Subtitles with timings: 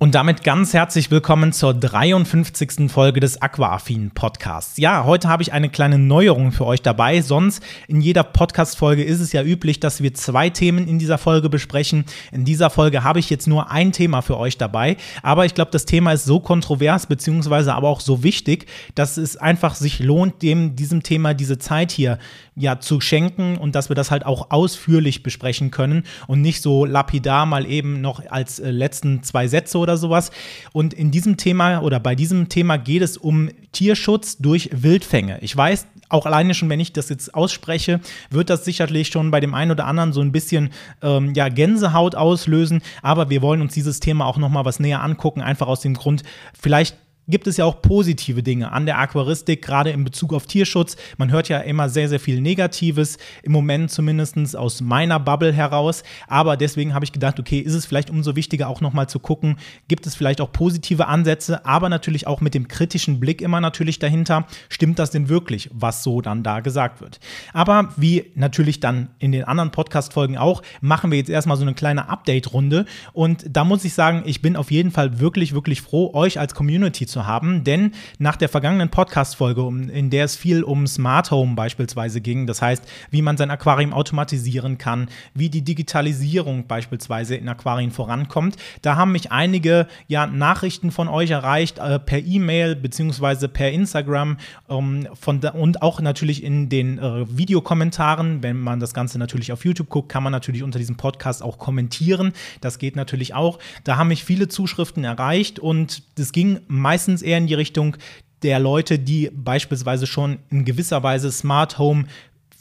[0.00, 2.88] Und damit ganz herzlich willkommen zur 53.
[2.88, 4.78] Folge des Aquaaffin Podcasts.
[4.78, 7.20] Ja, heute habe ich eine kleine Neuerung für euch dabei.
[7.20, 11.50] Sonst in jeder Podcast-Folge ist es ja üblich, dass wir zwei Themen in dieser Folge
[11.50, 12.04] besprechen.
[12.30, 14.96] In dieser Folge habe ich jetzt nur ein Thema für euch dabei.
[15.24, 19.36] Aber ich glaube, das Thema ist so kontrovers, beziehungsweise aber auch so wichtig, dass es
[19.36, 22.20] einfach sich lohnt, dem, diesem Thema diese Zeit hier
[22.58, 26.84] ja zu schenken und dass wir das halt auch ausführlich besprechen können und nicht so
[26.84, 30.30] lapidar mal eben noch als äh, letzten zwei Sätze oder sowas.
[30.72, 35.38] Und in diesem Thema oder bei diesem Thema geht es um Tierschutz durch Wildfänge.
[35.40, 38.00] Ich weiß, auch alleine schon, wenn ich das jetzt ausspreche,
[38.30, 40.70] wird das sicherlich schon bei dem einen oder anderen so ein bisschen
[41.02, 42.82] ähm, ja, Gänsehaut auslösen.
[43.02, 45.94] Aber wir wollen uns dieses Thema auch noch mal was näher angucken, einfach aus dem
[45.94, 46.22] Grund,
[46.58, 46.96] vielleicht
[47.28, 50.96] gibt es ja auch positive Dinge an der Aquaristik, gerade in Bezug auf Tierschutz.
[51.18, 56.02] Man hört ja immer sehr, sehr viel Negatives, im Moment zumindest aus meiner Bubble heraus.
[56.26, 59.56] Aber deswegen habe ich gedacht, okay, ist es vielleicht umso wichtiger auch nochmal zu gucken,
[59.88, 63.98] gibt es vielleicht auch positive Ansätze, aber natürlich auch mit dem kritischen Blick immer natürlich
[63.98, 67.20] dahinter, stimmt das denn wirklich, was so dann da gesagt wird.
[67.52, 71.74] Aber wie natürlich dann in den anderen Podcast-Folgen auch, machen wir jetzt erstmal so eine
[71.74, 72.86] kleine Update-Runde.
[73.12, 76.54] Und da muss ich sagen, ich bin auf jeden Fall wirklich, wirklich froh, euch als
[76.54, 81.32] Community zu zu haben, denn nach der vergangenen Podcast-Folge, in der es viel um Smart
[81.32, 87.34] Home beispielsweise ging, das heißt, wie man sein Aquarium automatisieren kann, wie die Digitalisierung beispielsweise
[87.34, 92.76] in Aquarien vorankommt, da haben mich einige ja, Nachrichten von euch erreicht, äh, per E-Mail
[92.76, 94.36] beziehungsweise per Instagram
[94.68, 98.44] ähm, von da, und auch natürlich in den äh, Videokommentaren.
[98.44, 101.58] Wenn man das Ganze natürlich auf YouTube guckt, kann man natürlich unter diesem Podcast auch
[101.58, 102.32] kommentieren.
[102.60, 103.58] Das geht natürlich auch.
[103.82, 107.96] Da haben mich viele Zuschriften erreicht und es ging meistens meistens eher in die Richtung
[108.42, 112.04] der Leute, die beispielsweise schon in gewisser Weise Smart Home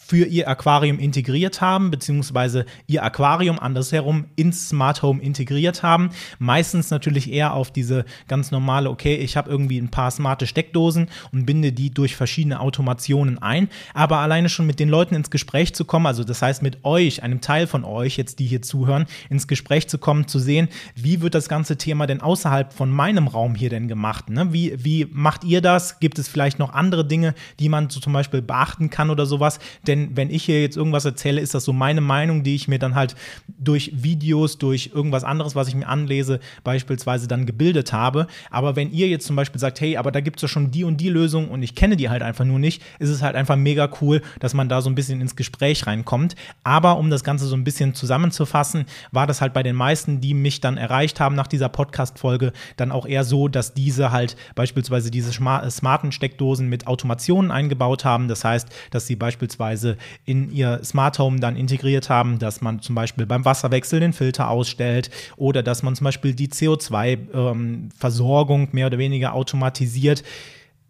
[0.07, 6.11] für ihr Aquarium integriert haben, beziehungsweise ihr Aquarium andersherum ins Smart Home integriert haben.
[6.39, 11.09] Meistens natürlich eher auf diese ganz normale, okay, ich habe irgendwie ein paar smarte Steckdosen
[11.33, 13.67] und binde die durch verschiedene Automationen ein.
[13.93, 17.21] Aber alleine schon mit den Leuten ins Gespräch zu kommen, also das heißt mit euch,
[17.21, 21.19] einem Teil von euch, jetzt die hier zuhören, ins Gespräch zu kommen, zu sehen, wie
[21.21, 24.29] wird das ganze Thema denn außerhalb von meinem Raum hier denn gemacht?
[24.29, 24.53] Ne?
[24.53, 25.99] Wie, wie macht ihr das?
[25.99, 29.59] Gibt es vielleicht noch andere Dinge, die man so zum Beispiel beachten kann oder sowas?
[29.85, 32.67] Denn denn wenn ich hier jetzt irgendwas erzähle, ist das so meine Meinung, die ich
[32.67, 33.15] mir dann halt
[33.59, 38.27] durch Videos, durch irgendwas anderes, was ich mir anlese, beispielsweise dann gebildet habe.
[38.49, 40.83] Aber wenn ihr jetzt zum Beispiel sagt, hey, aber da gibt es ja schon die
[40.83, 43.55] und die Lösung und ich kenne die halt einfach nur nicht, ist es halt einfach
[43.55, 46.35] mega cool, dass man da so ein bisschen ins Gespräch reinkommt.
[46.63, 50.33] Aber um das Ganze so ein bisschen zusammenzufassen, war das halt bei den meisten, die
[50.33, 55.11] mich dann erreicht haben nach dieser Podcast-Folge, dann auch eher so, dass diese halt beispielsweise
[55.11, 58.27] diese smarten Steckdosen mit Automationen eingebaut haben.
[58.27, 62.81] Das heißt, dass sie beispielsweise beispielsweise in ihr Smart Home dann integriert haben, dass man
[62.81, 68.69] zum Beispiel beim Wasserwechsel den Filter ausstellt oder dass man zum Beispiel die CO2-Versorgung ähm,
[68.71, 70.23] mehr oder weniger automatisiert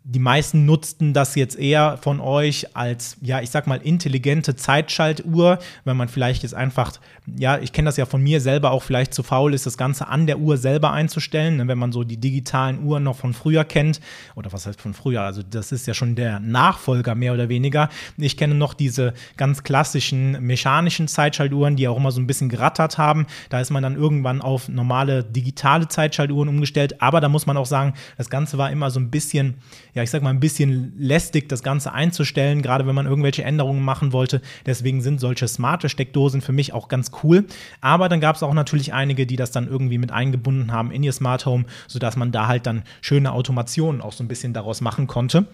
[0.09, 5.59] die meisten nutzten das jetzt eher von euch als, ja, ich sag mal, intelligente Zeitschaltuhr,
[5.83, 6.93] wenn man vielleicht jetzt einfach,
[7.37, 10.07] ja, ich kenne das ja von mir selber auch vielleicht zu faul ist, das Ganze
[10.07, 13.65] an der Uhr selber einzustellen, ne, wenn man so die digitalen Uhren noch von früher
[13.65, 13.99] kennt,
[14.35, 17.89] oder was heißt von früher, also das ist ja schon der Nachfolger mehr oder weniger.
[18.15, 22.97] Ich kenne noch diese ganz klassischen mechanischen Zeitschaltuhren, die auch immer so ein bisschen gerattert
[22.97, 23.25] haben.
[23.49, 27.65] Da ist man dann irgendwann auf normale digitale Zeitschaltuhren umgestellt, aber da muss man auch
[27.65, 29.55] sagen, das Ganze war immer so ein bisschen,
[29.97, 33.83] ja, ich sag mal, ein bisschen lästig, das Ganze einzustellen, gerade wenn man irgendwelche Änderungen
[33.83, 34.41] machen wollte.
[34.65, 37.45] Deswegen sind solche smarte Steckdosen für mich auch ganz cool.
[37.81, 41.01] Aber dann gab es auch natürlich einige, die das dann irgendwie mit eingebunden haben in
[41.01, 44.81] ihr Smart Home, sodass man da halt dann schöne Automationen auch so ein bisschen daraus
[44.81, 45.47] machen konnte.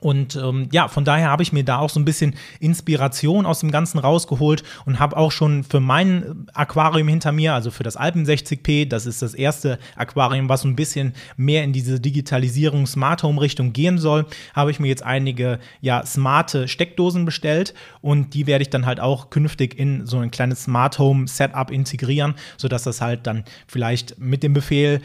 [0.00, 3.60] Und ähm, ja, von daher habe ich mir da auch so ein bisschen Inspiration aus
[3.60, 7.96] dem Ganzen rausgeholt und habe auch schon für mein Aquarium hinter mir, also für das
[7.96, 12.86] Alpen 60p, das ist das erste Aquarium, was so ein bisschen mehr in diese Digitalisierung
[12.86, 18.32] Smart Home Richtung gehen soll, habe ich mir jetzt einige ja smarte Steckdosen bestellt und
[18.34, 22.34] die werde ich dann halt auch künftig in so ein kleines Smart Home Setup integrieren,
[22.56, 25.00] sodass das halt dann vielleicht mit dem Befehl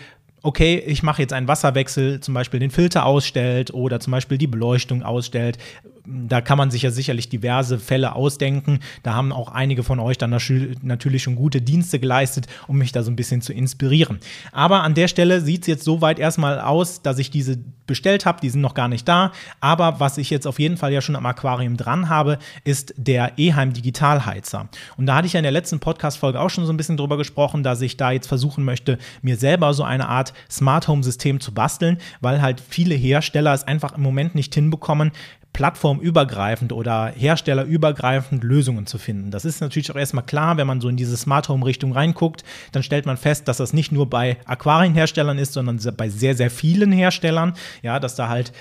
[0.46, 4.48] okay, ich mache jetzt einen Wasserwechsel, zum Beispiel den Filter ausstellt oder zum Beispiel die
[4.48, 5.58] Beleuchtung ausstellt,
[6.06, 8.80] da kann man sich ja sicherlich diverse Fälle ausdenken.
[9.04, 13.04] Da haben auch einige von euch dann natürlich schon gute Dienste geleistet, um mich da
[13.04, 14.20] so ein bisschen zu inspirieren.
[14.52, 17.58] Aber an der Stelle sieht es jetzt soweit erstmal aus, dass ich diese
[17.88, 18.42] bestellt habe.
[18.42, 19.32] Die sind noch gar nicht da.
[19.60, 23.38] Aber was ich jetzt auf jeden Fall ja schon am Aquarium dran habe, ist der
[23.38, 24.70] Eheim Digitalheizer.
[24.98, 27.18] Und da hatte ich ja in der letzten Podcast-Folge auch schon so ein bisschen drüber
[27.18, 31.40] gesprochen, dass ich da jetzt versuchen möchte, mir selber so eine Art Smart Home System
[31.40, 35.12] zu basteln, weil halt viele Hersteller es einfach im Moment nicht hinbekommen,
[35.56, 39.32] plattformübergreifend oder herstellerübergreifend Lösungen zu finden.
[39.32, 42.44] Das ist natürlich auch erstmal klar, wenn man so in diese Smart Home Richtung reinguckt,
[42.74, 46.50] dann stellt man fest, dass das nicht nur bei Aquarienherstellern ist, sondern bei sehr, sehr
[46.50, 47.54] vielen Herstellern.
[47.84, 48.52] Ja, dass da halt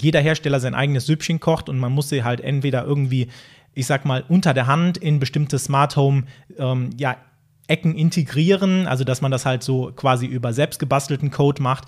[0.00, 3.28] jeder Hersteller sein eigenes Süppchen kocht und man muss sie halt entweder irgendwie,
[3.74, 6.22] ich sag mal, unter der Hand in bestimmte Smart Home,
[6.56, 7.16] ähm, ja,
[7.66, 11.86] Ecken integrieren, also dass man das halt so quasi über selbst gebastelten Code macht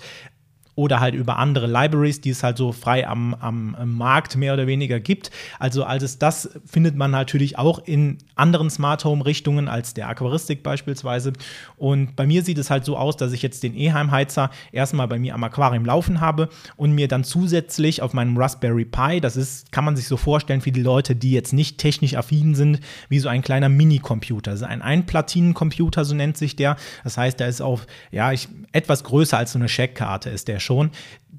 [0.77, 4.67] oder halt über andere Libraries, die es halt so frei am, am, Markt mehr oder
[4.67, 5.31] weniger gibt.
[5.57, 10.61] Also alles das findet man natürlich auch in anderen Smart Home Richtungen als der Aquaristik
[10.61, 11.33] beispielsweise.
[11.77, 15.17] Und bei mir sieht es halt so aus, dass ich jetzt den E-Heim-Heizer erstmal bei
[15.17, 19.71] mir am Aquarium laufen habe und mir dann zusätzlich auf meinem Raspberry Pi, das ist,
[19.71, 23.17] kann man sich so vorstellen für die Leute, die jetzt nicht technisch affin sind, wie
[23.17, 24.51] so ein kleiner Mini-Computer.
[24.51, 26.77] Also ein Einplatinencomputer, so nennt sich der.
[27.03, 30.66] Das heißt, der ist auf, ja, ich, etwas größer als so eine Checkkarte ist der
[30.67, 30.91] schon.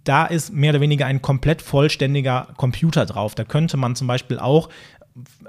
[0.04, 3.34] Da ist mehr oder weniger ein komplett vollständiger Computer drauf.
[3.34, 4.68] Da könnte man zum Beispiel auch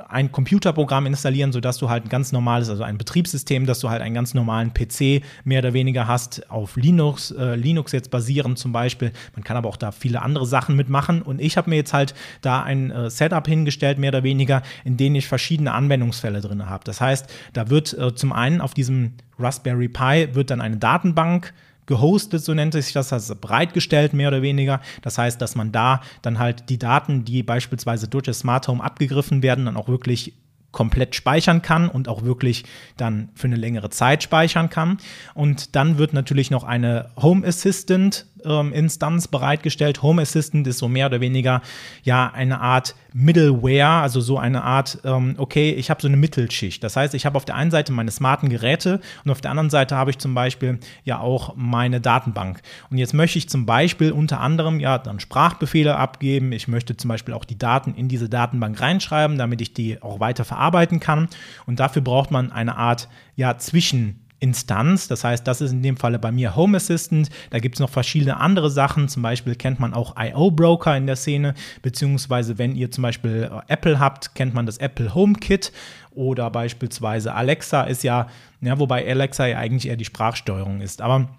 [0.08, 4.02] ein Computerprogramm installieren, sodass du halt ein ganz normales, also ein Betriebssystem, dass du halt
[4.02, 8.72] einen ganz normalen PC mehr oder weniger hast, auf Linux, äh, Linux jetzt basierend zum
[8.72, 9.12] Beispiel.
[9.36, 11.22] Man kann aber auch da viele andere Sachen mitmachen.
[11.22, 14.98] Und ich habe mir jetzt halt da ein äh, Setup hingestellt, mehr oder weniger, in
[14.98, 16.84] dem ich verschiedene Anwendungsfälle drin habe.
[16.84, 21.54] Das heißt, da wird äh, zum einen auf diesem Raspberry Pi wird dann eine Datenbank
[21.90, 24.80] gehostet, so nennt sich das, also bereitgestellt mehr oder weniger.
[25.02, 28.82] Das heißt, dass man da dann halt die Daten, die beispielsweise durch das Smart Home
[28.82, 30.34] abgegriffen werden, dann auch wirklich
[30.72, 32.64] komplett speichern kann und auch wirklich
[32.96, 35.00] dann für eine längere Zeit speichern kann.
[35.34, 40.02] Und dann wird natürlich noch eine Home Assistant Instanz bereitgestellt.
[40.02, 41.62] Home Assistant ist so mehr oder weniger
[42.04, 46.84] ja eine Art Middleware, also so eine Art, ähm, okay, ich habe so eine Mittelschicht.
[46.84, 49.70] Das heißt, ich habe auf der einen Seite meine smarten Geräte und auf der anderen
[49.70, 52.62] Seite habe ich zum Beispiel ja auch meine Datenbank.
[52.90, 56.52] Und jetzt möchte ich zum Beispiel unter anderem ja dann Sprachbefehle abgeben.
[56.52, 60.20] Ich möchte zum Beispiel auch die Daten in diese Datenbank reinschreiben, damit ich die auch
[60.20, 61.30] weiter verarbeiten kann.
[61.66, 65.08] Und dafür braucht man eine Art ja zwischen Instanz.
[65.08, 67.30] Das heißt, das ist in dem Falle bei mir Home Assistant.
[67.50, 69.08] Da gibt es noch verschiedene andere Sachen.
[69.08, 73.72] Zum Beispiel kennt man auch IO-Broker in der Szene, beziehungsweise wenn ihr zum Beispiel äh,
[73.74, 75.72] Apple habt, kennt man das Apple HomeKit
[76.12, 78.28] oder beispielsweise Alexa ist ja,
[78.62, 81.02] ja, wobei Alexa ja eigentlich eher die Sprachsteuerung ist.
[81.02, 81.30] Aber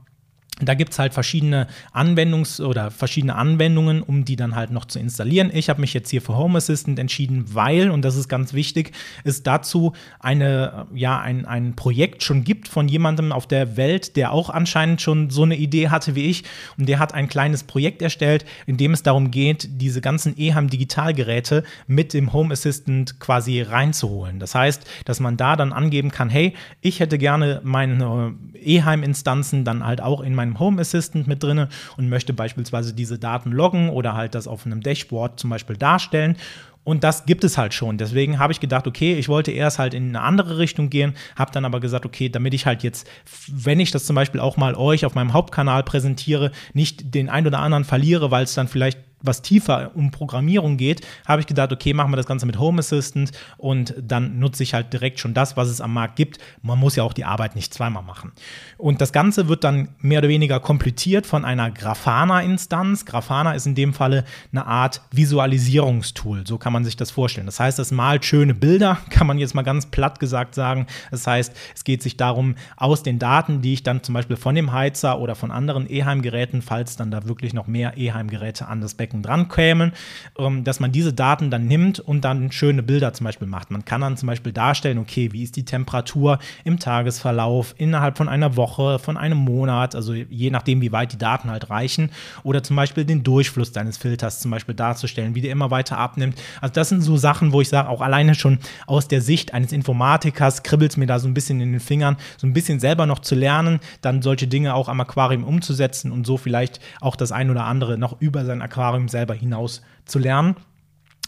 [0.69, 4.99] da gibt es halt verschiedene Anwendungs- oder verschiedene Anwendungen, um die dann halt noch zu
[4.99, 5.51] installieren.
[5.53, 8.93] Ich habe mich jetzt hier für Home Assistant entschieden, weil, und das ist ganz wichtig,
[9.25, 14.33] es dazu eine, ja, ein, ein Projekt schon gibt von jemandem auf der Welt, der
[14.33, 16.45] auch anscheinend schon so eine Idee hatte wie ich.
[16.79, 21.65] Und der hat ein kleines Projekt erstellt, in dem es darum geht, diese ganzen EHAM-Digitalgeräte
[21.87, 24.39] mit dem Home Assistant quasi reinzuholen.
[24.39, 29.85] Das heißt, dass man da dann angeben kann, hey, ich hätte gerne meine EHAM-Instanzen dann
[29.85, 33.91] halt auch in meinem meinem Home Assistant mit drin und möchte beispielsweise diese Daten loggen
[33.91, 36.37] oder halt das auf einem Dashboard zum Beispiel darstellen.
[36.83, 37.99] Und das gibt es halt schon.
[37.99, 41.53] Deswegen habe ich gedacht, okay, ich wollte erst halt in eine andere Richtung gehen, habe
[41.53, 43.07] dann aber gesagt, okay, damit ich halt jetzt,
[43.49, 47.47] wenn ich das zum Beispiel auch mal euch auf meinem Hauptkanal präsentiere, nicht den ein
[47.47, 51.73] oder anderen verliere, weil es dann vielleicht was tiefer um Programmierung geht, habe ich gedacht,
[51.73, 55.35] okay, machen wir das Ganze mit Home Assistant und dann nutze ich halt direkt schon
[55.35, 56.39] das, was es am Markt gibt.
[56.63, 58.33] Man muss ja auch die Arbeit nicht zweimal machen.
[58.79, 63.05] Und das Ganze wird dann mehr oder weniger komplettiert von einer Grafana-Instanz.
[63.05, 67.47] Grafana ist in dem Falle eine Art Visualisierungstool, so kann man sich das vorstellen.
[67.47, 70.87] Das heißt, es malt schöne Bilder, kann man jetzt mal ganz platt gesagt sagen.
[71.11, 74.55] Das heißt, es geht sich darum, aus den Daten, die ich dann zum Beispiel von
[74.55, 78.95] dem Heizer oder von anderen E-Heim-Geräten, falls dann da wirklich noch mehr E-Heim-Geräte an das
[78.95, 79.93] Back Strecken dran kämen,
[80.39, 83.71] ähm, dass man diese Daten dann nimmt und dann schöne Bilder zum Beispiel macht.
[83.71, 88.29] Man kann dann zum Beispiel darstellen, okay, wie ist die Temperatur im Tagesverlauf innerhalb von
[88.29, 92.11] einer Woche, von einem Monat, also je nachdem, wie weit die Daten halt reichen,
[92.43, 96.41] oder zum Beispiel den Durchfluss deines Filters zum Beispiel darzustellen, wie der immer weiter abnimmt.
[96.61, 99.73] Also das sind so Sachen, wo ich sage, auch alleine schon aus der Sicht eines
[99.73, 103.07] Informatikers kribbelt es mir da so ein bisschen in den Fingern, so ein bisschen selber
[103.07, 107.33] noch zu lernen, dann solche Dinge auch am Aquarium umzusetzen und so vielleicht auch das
[107.33, 110.57] ein oder andere noch über sein Aquarium Aquarium selber hinaus zu lernen.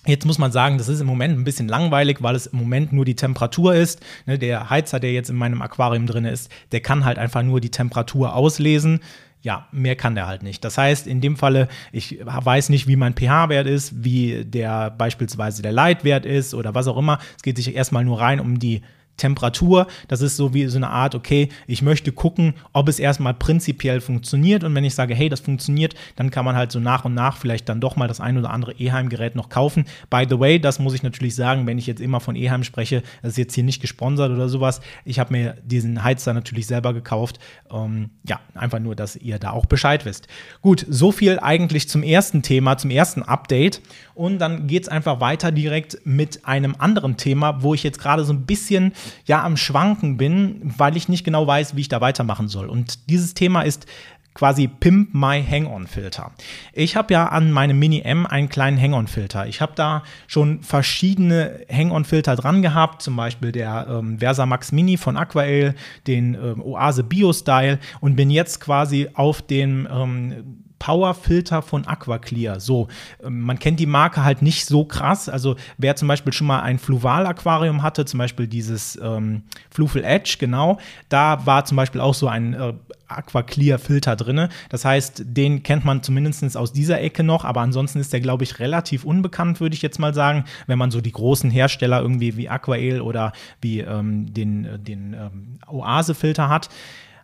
[0.05, 2.93] Jetzt muss man sagen, das ist im Moment ein bisschen langweilig, weil es im Moment
[2.93, 4.01] nur die Temperatur ist.
[4.27, 7.61] Ne, der Heizer, der jetzt in meinem Aquarium drin ist, der kann halt einfach nur
[7.61, 9.01] die Temperatur auslesen
[9.45, 10.65] ja, mehr kann der halt nicht.
[10.65, 15.63] Das heißt, in dem Falle, ich weiß nicht, wie mein pH-Wert ist, wie der beispielsweise
[15.63, 17.19] der Leitwert ist oder was auch immer.
[17.37, 18.83] Es geht sich erstmal nur rein um die
[19.17, 19.87] Temperatur.
[20.09, 24.01] Das ist so wie so eine Art, okay, ich möchte gucken, ob es erstmal prinzipiell
[24.01, 24.65] funktioniert.
[24.65, 27.37] Und wenn ich sage, hey, das funktioniert, dann kann man halt so nach und nach
[27.37, 29.85] vielleicht dann doch mal das ein oder andere E-Heim-Gerät noch kaufen.
[30.11, 33.03] By the way, das muss ich natürlich sagen, wenn ich jetzt immer von E-Heim spreche,
[33.23, 34.81] das ist jetzt hier nicht gesponsert oder sowas.
[35.05, 37.39] Ich habe mir diesen Heizer natürlich selber gekauft.
[37.71, 40.27] Ähm, ja, einfach nur, dass ihr da auch Bescheid wisst.
[40.61, 43.83] Gut, so viel eigentlich zum ersten Thema, zum ersten Update.
[44.15, 48.25] Und dann geht es einfach weiter direkt mit einem anderen Thema, wo ich jetzt gerade
[48.25, 48.93] so ein bisschen
[49.25, 52.69] ja am Schwanken bin, weil ich nicht genau weiß, wie ich da weitermachen soll.
[52.69, 53.87] Und dieses Thema ist
[54.35, 56.33] quasi Pimp My Hang-On-Filter.
[56.73, 59.47] Ich habe ja an meinem Mini M einen kleinen Hang-On-Filter.
[59.47, 64.97] Ich habe da schon verschiedene Hang-On-Filter dran gehabt, zum Beispiel der ähm, Versa Max Mini
[64.97, 65.75] von Aquael,
[66.07, 72.59] den ähm, Oase Bio Style und bin jetzt quasi auf den ähm, Powerfilter von Aquaclear.
[72.59, 72.89] So,
[73.23, 75.29] ähm, man kennt die Marke halt nicht so krass.
[75.29, 80.39] Also wer zum Beispiel schon mal ein Fluval-Aquarium hatte, zum Beispiel dieses ähm, Flufel Edge,
[80.41, 82.73] genau, da war zum Beispiel auch so ein äh,
[83.07, 84.49] Aquaclear-Filter drin.
[84.71, 88.43] Das heißt, den kennt man zumindest aus dieser Ecke noch, aber ansonsten ist der, glaube
[88.43, 92.37] ich, relativ unbekannt, würde ich jetzt mal sagen, wenn man so die großen Hersteller irgendwie
[92.37, 96.71] wie Aquael oder wie ähm, den, äh, den ähm, Oase-Filter hat.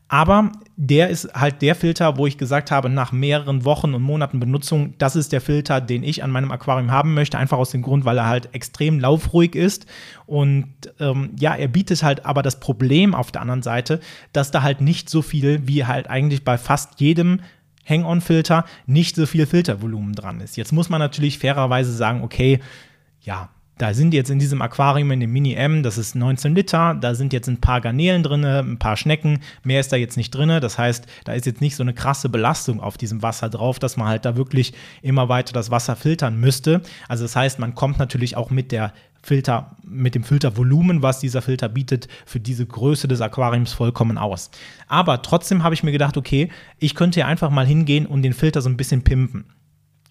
[0.09, 4.41] Aber der ist halt der Filter, wo ich gesagt habe, nach mehreren Wochen und Monaten
[4.41, 7.37] Benutzung, das ist der Filter, den ich an meinem Aquarium haben möchte.
[7.37, 9.85] Einfach aus dem Grund, weil er halt extrem laufruhig ist.
[10.25, 10.67] Und
[10.99, 14.01] ähm, ja, er bietet halt aber das Problem auf der anderen Seite,
[14.33, 17.41] dass da halt nicht so viel wie halt eigentlich bei fast jedem
[17.87, 20.57] Hang-on-Filter nicht so viel Filtervolumen dran ist.
[20.57, 22.61] Jetzt muss man natürlich fairerweise sagen, okay,
[23.21, 26.97] ja, da sind jetzt in diesem Aquarium in dem Mini M, das ist 19 Liter,
[27.01, 30.33] da sind jetzt ein paar Garnelen drin, ein paar Schnecken, mehr ist da jetzt nicht
[30.33, 30.49] drin.
[30.61, 33.97] Das heißt, da ist jetzt nicht so eine krasse Belastung auf diesem Wasser drauf, dass
[33.97, 36.83] man halt da wirklich immer weiter das Wasser filtern müsste.
[37.09, 38.93] Also das heißt, man kommt natürlich auch mit der
[39.23, 44.51] Filter, mit dem Filtervolumen, was dieser Filter bietet, für diese Größe des Aquariums vollkommen aus.
[44.87, 48.33] Aber trotzdem habe ich mir gedacht, okay, ich könnte ja einfach mal hingehen und den
[48.33, 49.45] Filter so ein bisschen pimpen.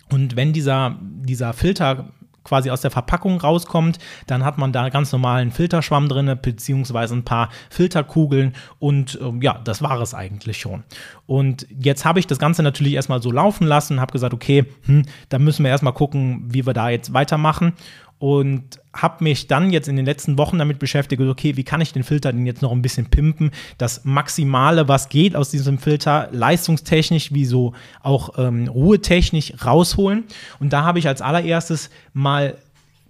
[0.09, 2.11] Und wenn dieser, dieser Filter
[2.47, 3.99] quasi aus der Verpackung rauskommt.
[4.25, 9.59] Dann hat man da ganz normalen Filterschwamm drin, beziehungsweise ein paar Filterkugeln und ähm, ja,
[9.63, 10.83] das war es eigentlich schon.
[11.25, 15.03] Und jetzt habe ich das Ganze natürlich erstmal so laufen lassen, habe gesagt, okay, hm,
[15.29, 17.73] da müssen wir erstmal gucken, wie wir da jetzt weitermachen
[18.19, 21.93] und habe mich dann jetzt in den letzten Wochen damit beschäftigt, okay, wie kann ich
[21.93, 26.29] den Filter denn jetzt noch ein bisschen pimpen, das Maximale, was geht aus diesem Filter,
[26.31, 30.23] leistungstechnisch wie so auch ähm, ruhetechnisch rausholen.
[30.59, 32.57] Und da habe ich als allererstes mal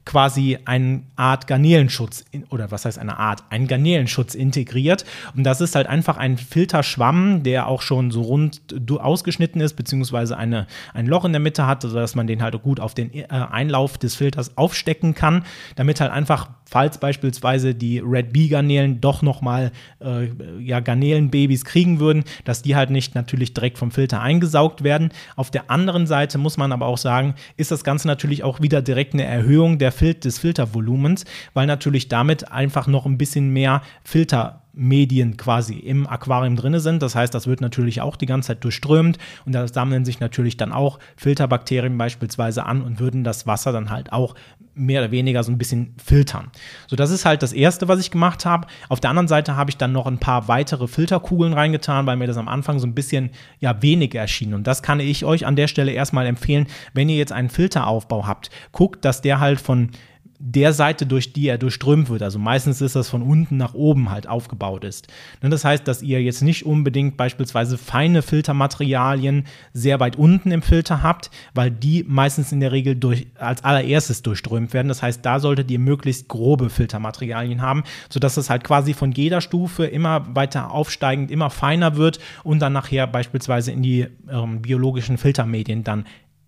[0.07, 5.03] quasi eine Art Garnelenschutz oder was heißt eine Art, ein Garnelenschutz integriert.
[5.35, 10.37] Und das ist halt einfach ein Filterschwamm, der auch schon so rund ausgeschnitten ist, beziehungsweise
[10.37, 13.27] eine, ein Loch in der Mitte hat, sodass man den halt gut auf den äh,
[13.27, 15.43] Einlauf des Filters aufstecken kann,
[15.75, 21.99] damit halt einfach falls beispielsweise die Red Bee Garnelen doch nochmal äh, ja, Garnelenbabys kriegen
[21.99, 25.09] würden, dass die halt nicht natürlich direkt vom Filter eingesaugt werden.
[25.35, 28.81] Auf der anderen Seite muss man aber auch sagen, ist das Ganze natürlich auch wieder
[28.81, 33.81] direkt eine Erhöhung der Fil des Filtervolumens, weil natürlich damit einfach noch ein bisschen mehr
[34.03, 37.01] Filter Medien quasi im Aquarium drin sind.
[37.01, 40.55] Das heißt, das wird natürlich auch die ganze Zeit durchströmt und da sammeln sich natürlich
[40.55, 44.35] dann auch Filterbakterien beispielsweise an und würden das Wasser dann halt auch
[44.75, 46.51] mehr oder weniger so ein bisschen filtern.
[46.85, 48.67] So, das ist halt das Erste, was ich gemacht habe.
[48.89, 52.27] Auf der anderen Seite habe ich dann noch ein paar weitere Filterkugeln reingetan, weil mir
[52.27, 54.53] das am Anfang so ein bisschen ja wenig erschien.
[54.53, 58.27] Und das kann ich euch an der Stelle erstmal empfehlen, wenn ihr jetzt einen Filteraufbau
[58.27, 58.51] habt.
[58.71, 59.89] Guckt, dass der halt von
[60.39, 62.21] der Seite, durch die er durchströmt wird.
[62.21, 65.07] Also meistens ist das von unten nach oben halt aufgebaut ist.
[65.41, 70.61] Ne, das heißt, dass ihr jetzt nicht unbedingt beispielsweise feine Filtermaterialien sehr weit unten im
[70.61, 74.89] Filter habt, weil die meistens in der Regel durch, als allererstes durchströmt werden.
[74.89, 79.41] Das heißt, da solltet ihr möglichst grobe Filtermaterialien haben, sodass es halt quasi von jeder
[79.41, 85.17] Stufe immer weiter aufsteigend, immer feiner wird und dann nachher beispielsweise in die ähm, biologischen
[85.17, 86.05] Filtermedien dann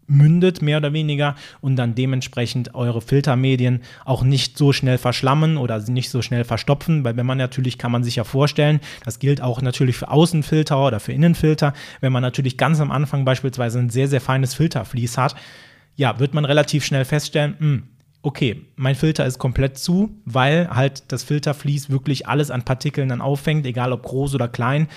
[0.09, 5.79] mündet, mehr oder weniger, und dann dementsprechend eure Filtermedien auch nicht so schnell verschlammen oder
[5.79, 9.41] nicht so schnell verstopfen, weil wenn man natürlich, kann man sich ja vorstellen, das gilt
[9.41, 13.89] auch natürlich für Außenfilter oder für Innenfilter, wenn man natürlich ganz am Anfang beispielsweise ein
[13.89, 15.35] sehr, sehr feines Filtervlies hat,
[15.95, 17.83] ja, wird man relativ schnell feststellen, mh, hm,
[18.21, 23.21] okay, mein Filter ist komplett zu, weil halt das Filtervlies wirklich alles an Partikeln dann
[23.21, 24.87] auffängt, egal ob groß oder klein.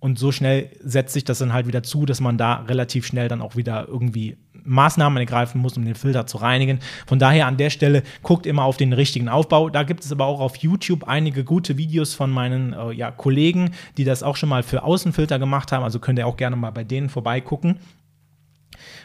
[0.00, 3.28] Und so schnell setzt sich das dann halt wieder zu, dass man da relativ schnell
[3.28, 4.36] dann auch wieder irgendwie
[4.68, 6.78] Maßnahmen ergreifen muss, um den Filter zu reinigen.
[7.06, 9.70] Von daher an der Stelle guckt immer auf den richtigen Aufbau.
[9.70, 13.72] Da gibt es aber auch auf YouTube einige gute Videos von meinen äh, ja, Kollegen,
[13.96, 15.82] die das auch schon mal für Außenfilter gemacht haben.
[15.82, 17.80] Also könnt ihr auch gerne mal bei denen vorbeigucken.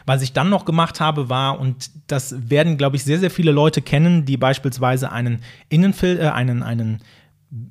[0.06, 3.52] Was ich dann noch gemacht habe, war, und das werden, glaube ich, sehr, sehr viele
[3.52, 7.00] Leute kennen, die beispielsweise einen Innenfilter, äh, einen, einen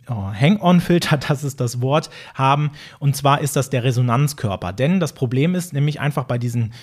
[0.09, 2.71] oh, Hang-on-Filter, das ist das Wort, haben.
[2.99, 4.73] Und zwar ist das der Resonanzkörper.
[4.73, 6.73] Denn das Problem ist nämlich einfach bei diesen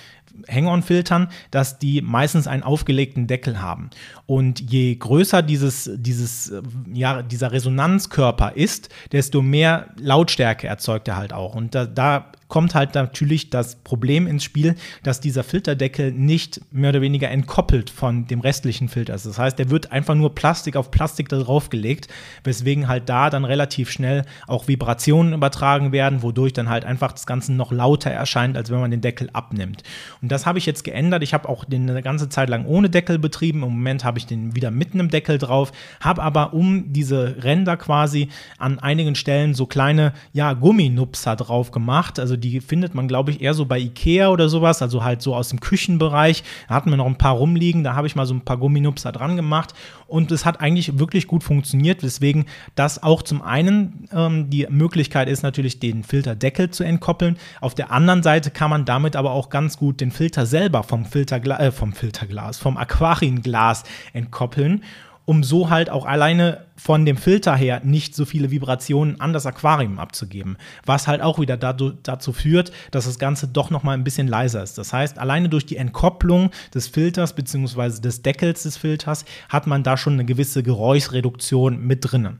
[0.49, 3.89] Hang-on-Filtern, dass die meistens einen aufgelegten Deckel haben.
[4.25, 6.53] Und je größer dieses, dieses,
[6.93, 11.55] ja, dieser Resonanzkörper ist, desto mehr Lautstärke erzeugt er halt auch.
[11.55, 16.89] Und da, da kommt halt natürlich das Problem ins Spiel, dass dieser Filterdeckel nicht mehr
[16.89, 19.25] oder weniger entkoppelt von dem restlichen Filter ist.
[19.25, 22.09] Das heißt, der wird einfach nur Plastik auf Plastik darauf gelegt,
[22.43, 27.25] weswegen halt da dann relativ schnell auch Vibrationen übertragen werden, wodurch dann halt einfach das
[27.25, 29.83] Ganze noch lauter erscheint, als wenn man den Deckel abnimmt.
[30.21, 31.23] Und das habe ich jetzt geändert.
[31.23, 33.63] Ich habe auch den eine ganze Zeit lang ohne Deckel betrieben.
[33.63, 37.75] Im Moment habe ich den wieder mit einem Deckel drauf, habe aber um diese Ränder
[37.75, 42.19] quasi an einigen Stellen so kleine ja, Gumminupser drauf gemacht.
[42.19, 45.35] Also die findet man, glaube ich, eher so bei Ikea oder sowas, also halt so
[45.35, 46.43] aus dem Küchenbereich.
[46.67, 49.03] Da hatten wir noch ein paar rumliegen, da habe ich mal so ein paar Gumminups
[49.03, 49.73] da dran gemacht
[50.11, 55.29] und es hat eigentlich wirklich gut funktioniert, weswegen das auch zum einen ähm, die Möglichkeit
[55.29, 57.37] ist, natürlich den Filterdeckel zu entkoppeln.
[57.59, 61.05] Auf der anderen Seite kann man damit aber auch ganz gut den Filter selber vom,
[61.05, 64.83] Filtergla äh, vom Filterglas, vom Aquarienglas entkoppeln
[65.25, 69.45] um so halt auch alleine von dem Filter her nicht so viele Vibrationen an das
[69.45, 70.57] Aquarium abzugeben.
[70.85, 74.77] Was halt auch wieder dazu führt, dass das Ganze doch nochmal ein bisschen leiser ist.
[74.77, 78.01] Das heißt, alleine durch die Entkopplung des Filters bzw.
[78.01, 82.39] des Deckels des Filters hat man da schon eine gewisse Geräuschreduktion mit drinnen.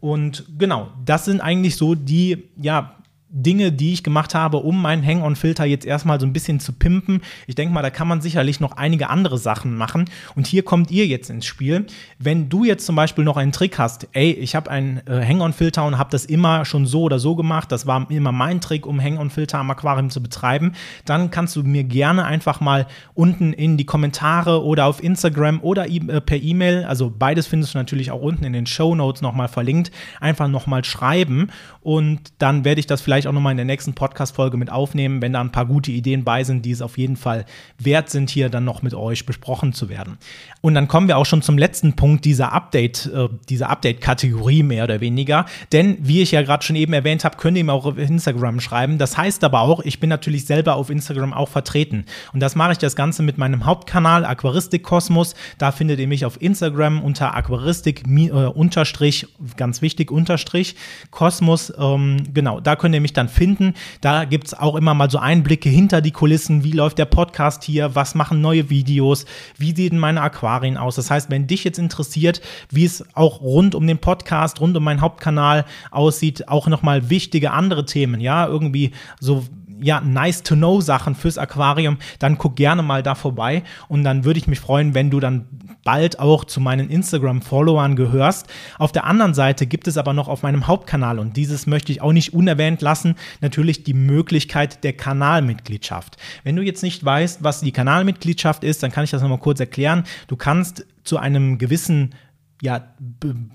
[0.00, 2.97] Und genau, das sind eigentlich so die, ja,
[3.30, 7.20] Dinge, die ich gemacht habe, um meinen Hang-on-Filter jetzt erstmal so ein bisschen zu pimpen.
[7.46, 10.06] Ich denke mal, da kann man sicherlich noch einige andere Sachen machen.
[10.34, 11.86] Und hier kommt ihr jetzt ins Spiel.
[12.18, 15.84] Wenn du jetzt zum Beispiel noch einen Trick hast, ey, ich habe einen äh, Hang-on-Filter
[15.84, 19.00] und habe das immer schon so oder so gemacht, das war immer mein Trick, um
[19.00, 20.72] Hang-on-Filter am Aquarium zu betreiben,
[21.04, 25.88] dann kannst du mir gerne einfach mal unten in die Kommentare oder auf Instagram oder
[25.88, 29.20] e äh, per E-Mail, also beides findest du natürlich auch unten in den Show Notes
[29.20, 31.48] nochmal verlinkt, einfach nochmal schreiben
[31.80, 35.32] und dann werde ich das vielleicht auch nochmal in der nächsten Podcast-Folge mit aufnehmen, wenn
[35.32, 37.44] da ein paar gute Ideen bei sind, die es auf jeden Fall
[37.78, 40.18] wert sind, hier dann noch mit euch besprochen zu werden.
[40.60, 44.84] Und dann kommen wir auch schon zum letzten Punkt dieser Update, äh, dieser Update-Kategorie mehr
[44.84, 45.46] oder weniger.
[45.72, 48.60] Denn wie ich ja gerade schon eben erwähnt habe, könnt ihr mir auch auf Instagram
[48.60, 48.98] schreiben.
[48.98, 52.04] Das heißt aber auch, ich bin natürlich selber auf Instagram auch vertreten.
[52.32, 55.34] Und das mache ich das Ganze mit meinem Hauptkanal Aquaristik Kosmos.
[55.58, 59.26] Da findet ihr mich auf Instagram unter Aquaristik äh, unterstrich,
[59.56, 60.76] ganz wichtig, unterstrich
[61.10, 63.74] Kosmos ähm, genau, da könnt ihr mich dann finden.
[64.00, 66.64] Da gibt es auch immer mal so Einblicke hinter die Kulissen.
[66.64, 67.94] Wie läuft der Podcast hier?
[67.94, 69.24] Was machen neue Videos?
[69.56, 70.96] Wie sehen meine Aquarien aus?
[70.96, 72.40] Das heißt, wenn dich jetzt interessiert,
[72.70, 77.52] wie es auch rund um den Podcast, rund um meinen Hauptkanal aussieht, auch nochmal wichtige
[77.52, 79.44] andere Themen, ja, irgendwie so
[79.80, 84.24] ja, nice to know Sachen fürs Aquarium, dann guck gerne mal da vorbei und dann
[84.24, 85.46] würde ich mich freuen, wenn du dann
[85.84, 88.46] bald auch zu meinen Instagram-Followern gehörst.
[88.78, 92.02] Auf der anderen Seite gibt es aber noch auf meinem Hauptkanal und dieses möchte ich
[92.02, 96.16] auch nicht unerwähnt lassen, natürlich die Möglichkeit der Kanalmitgliedschaft.
[96.44, 99.60] Wenn du jetzt nicht weißt, was die Kanalmitgliedschaft ist, dann kann ich das nochmal kurz
[99.60, 100.04] erklären.
[100.26, 102.14] Du kannst zu einem gewissen
[102.60, 102.82] ja,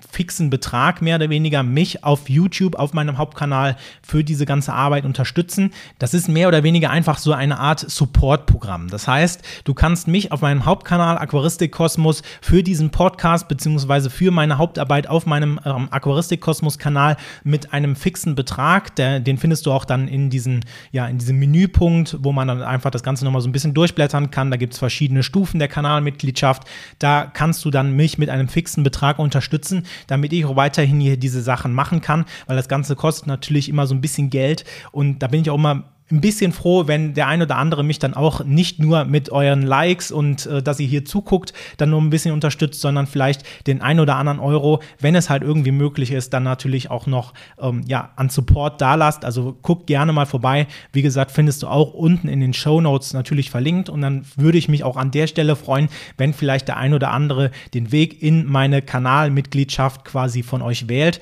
[0.09, 5.03] fixen Betrag mehr oder weniger mich auf YouTube, auf meinem Hauptkanal für diese ganze Arbeit
[5.03, 5.71] unterstützen.
[5.99, 8.87] Das ist mehr oder weniger einfach so eine Art Support-Programm.
[8.87, 14.31] Das heißt, du kannst mich auf meinem Hauptkanal Aquaristik Kosmos für diesen Podcast beziehungsweise für
[14.31, 19.65] meine Hauptarbeit auf meinem ähm, Aquaristik Kosmos Kanal mit einem fixen Betrag, der, den findest
[19.65, 20.61] du auch dann in diesem,
[20.93, 24.31] ja, in diesem Menüpunkt, wo man dann einfach das Ganze nochmal so ein bisschen durchblättern
[24.31, 24.49] kann.
[24.49, 26.63] Da gibt es verschiedene Stufen der Kanalmitgliedschaft.
[26.99, 30.99] Da kannst du dann mich mit einem fixen Betrag Betrag unterstützen, damit ich auch weiterhin
[30.99, 34.63] hier diese Sachen machen kann, weil das Ganze kostet natürlich immer so ein bisschen Geld.
[34.91, 37.97] Und da bin ich auch immer ein bisschen froh, wenn der ein oder andere mich
[37.97, 42.01] dann auch nicht nur mit euren Likes und äh, dass ihr hier zuguckt, dann nur
[42.01, 46.11] ein bisschen unterstützt, sondern vielleicht den ein oder anderen Euro, wenn es halt irgendwie möglich
[46.11, 49.25] ist, dann natürlich auch noch ähm, ja, an Support da lasst.
[49.25, 50.67] Also guckt gerne mal vorbei.
[50.91, 54.57] Wie gesagt, findest du auch unten in den Show Notes natürlich verlinkt und dann würde
[54.57, 58.21] ich mich auch an der Stelle freuen, wenn vielleicht der ein oder andere den Weg
[58.21, 61.21] in meine Kanalmitgliedschaft quasi von euch wählt.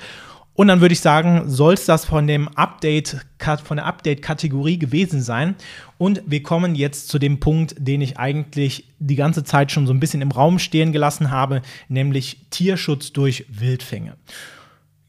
[0.53, 3.25] Und dann würde ich sagen, soll es das von dem Update,
[3.63, 5.55] von der Update-Kategorie gewesen sein.
[5.97, 9.93] Und wir kommen jetzt zu dem Punkt, den ich eigentlich die ganze Zeit schon so
[9.93, 14.17] ein bisschen im Raum stehen gelassen habe, nämlich Tierschutz durch Wildfänge.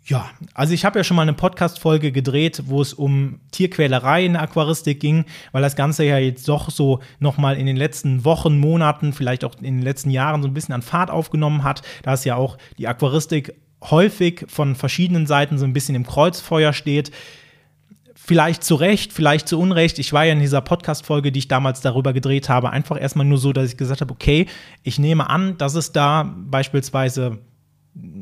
[0.05, 4.33] Ja, also ich habe ja schon mal eine Podcast-Folge gedreht, wo es um Tierquälerei in
[4.33, 8.59] der Aquaristik ging, weil das Ganze ja jetzt doch so nochmal in den letzten Wochen,
[8.59, 11.83] Monaten, vielleicht auch in den letzten Jahren so ein bisschen an Fahrt aufgenommen hat.
[12.03, 13.55] Da ist ja auch die Aquaristik
[13.91, 17.11] häufig von verschiedenen Seiten so ein bisschen im Kreuzfeuer steht.
[18.15, 19.99] Vielleicht zu Recht, vielleicht zu Unrecht.
[19.99, 23.39] Ich war ja in dieser Podcast-Folge, die ich damals darüber gedreht habe, einfach erstmal nur
[23.39, 24.47] so, dass ich gesagt habe, okay,
[24.85, 27.39] ich nehme an, dass es da beispielsweise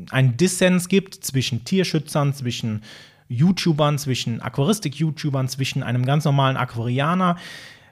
[0.09, 2.81] einen Dissens gibt zwischen Tierschützern, zwischen
[3.29, 7.37] YouTubern, zwischen Aquaristik-YouTubern, zwischen einem ganz normalen Aquarianer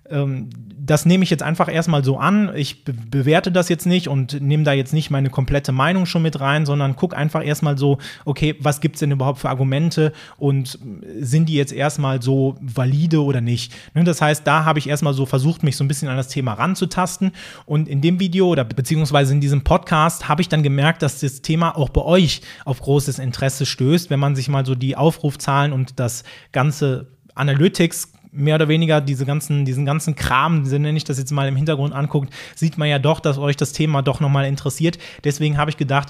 [0.10, 0.50] ähm,
[0.90, 2.52] das nehme ich jetzt einfach erstmal so an.
[2.56, 6.22] Ich be bewerte das jetzt nicht und nehme da jetzt nicht meine komplette Meinung schon
[6.22, 10.14] mit rein, sondern gucke einfach erstmal so, okay, was gibt es denn überhaupt für Argumente
[10.38, 10.80] und
[11.20, 13.74] sind die jetzt erstmal so valide oder nicht?
[13.94, 16.28] Ne, das heißt, da habe ich erstmal so versucht, mich so ein bisschen an das
[16.28, 17.32] Thema ranzutasten.
[17.66, 21.42] Und in dem Video oder beziehungsweise in diesem Podcast habe ich dann gemerkt, dass das
[21.42, 25.74] Thema auch bei euch auf großes Interesse stößt, wenn man sich mal so die Aufrufzahlen
[25.74, 31.18] und das ganze Analytics mehr oder weniger diese ganzen, diesen ganzen Kram, nenne ich das
[31.18, 34.46] jetzt mal im Hintergrund anguckt, sieht man ja doch, dass euch das Thema doch nochmal
[34.46, 34.98] interessiert.
[35.24, 36.10] Deswegen habe ich gedacht,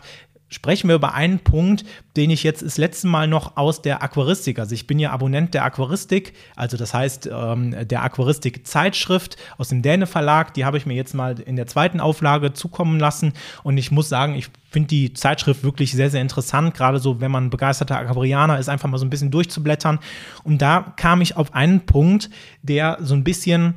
[0.49, 1.85] sprechen wir über einen Punkt,
[2.17, 5.53] den ich jetzt das letzte Mal noch aus der Aquaristik, also ich bin ja Abonnent
[5.53, 10.85] der Aquaristik, also das heißt ähm, der Aquaristik-Zeitschrift aus dem Däne Verlag, die habe ich
[10.85, 13.33] mir jetzt mal in der zweiten Auflage zukommen lassen.
[13.63, 17.31] Und ich muss sagen, ich finde die Zeitschrift wirklich sehr, sehr interessant, gerade so, wenn
[17.31, 19.99] man begeisterter Aquarianer ist, einfach mal so ein bisschen durchzublättern.
[20.43, 22.29] Und da kam ich auf einen Punkt,
[22.61, 23.75] der so ein bisschen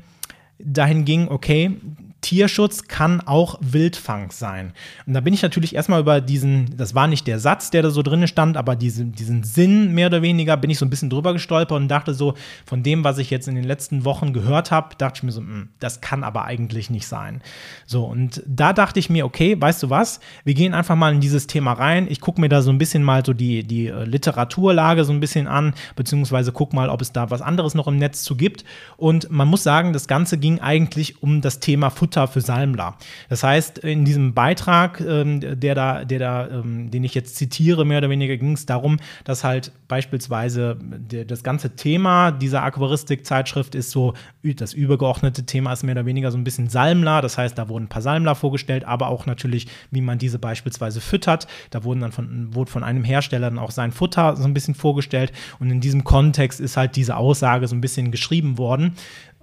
[0.59, 1.77] dahin ging, okay,
[2.23, 4.73] Tierschutz kann auch Wildfang sein.
[5.07, 7.91] Und da bin ich natürlich erstmal über diesen, das war nicht der Satz, der da
[7.91, 11.11] so drin stand, aber diesen, diesen Sinn mehr oder weniger bin ich so ein bisschen
[11.11, 14.71] drüber gestolpert und dachte so, von dem, was ich jetzt in den letzten Wochen gehört
[14.71, 17.43] habe, dachte ich mir so, mh, hm, das kann aber eigentlich nicht sein.
[17.87, 21.21] So, und da dachte ich mir, okay, weißt du was, wir gehen einfach mal in
[21.21, 22.07] dieses Thema rein.
[22.09, 25.21] Ich gucke mir da so ein bisschen mal so die, die äh, Literaturlage so ein
[25.21, 28.65] bisschen an, beziehungsweise guck mal, ob es da was anderes noch im Netz zu gibt.
[28.97, 32.97] Und man muss sagen, das Ganze ging eigentlich um das Thema Futter Futter für Salmler.
[33.31, 37.87] Das heißt, in diesem Beitrag, ähm, der da, der da, ähm, den ich jetzt zitiere,
[37.87, 43.75] mehr oder weniger ging es darum, dass halt beispielsweise der, das ganze Thema dieser Aquaristik-Zeitschrift
[43.75, 47.23] ist so, das übergeordnete Thema ist mehr oder weniger so ein bisschen Salmler.
[47.23, 51.01] Das heißt, da wurden ein paar Salmler vorgestellt, aber auch natürlich, wie man diese beispielsweise
[51.01, 51.47] füttert.
[51.71, 54.75] Da wurden dann von, wurde von einem Hersteller dann auch sein Futter so ein bisschen
[54.75, 55.33] vorgestellt.
[55.59, 58.97] Und in diesem Kontext ist halt diese Aussage so ein bisschen geschrieben worden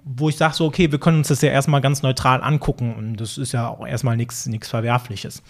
[0.04, 3.18] wo ich sage so, okay, wir können uns das ja erstmal ganz neutral angucken und
[3.18, 5.44] das ist ja auch erstmal nichts Verwerfliches.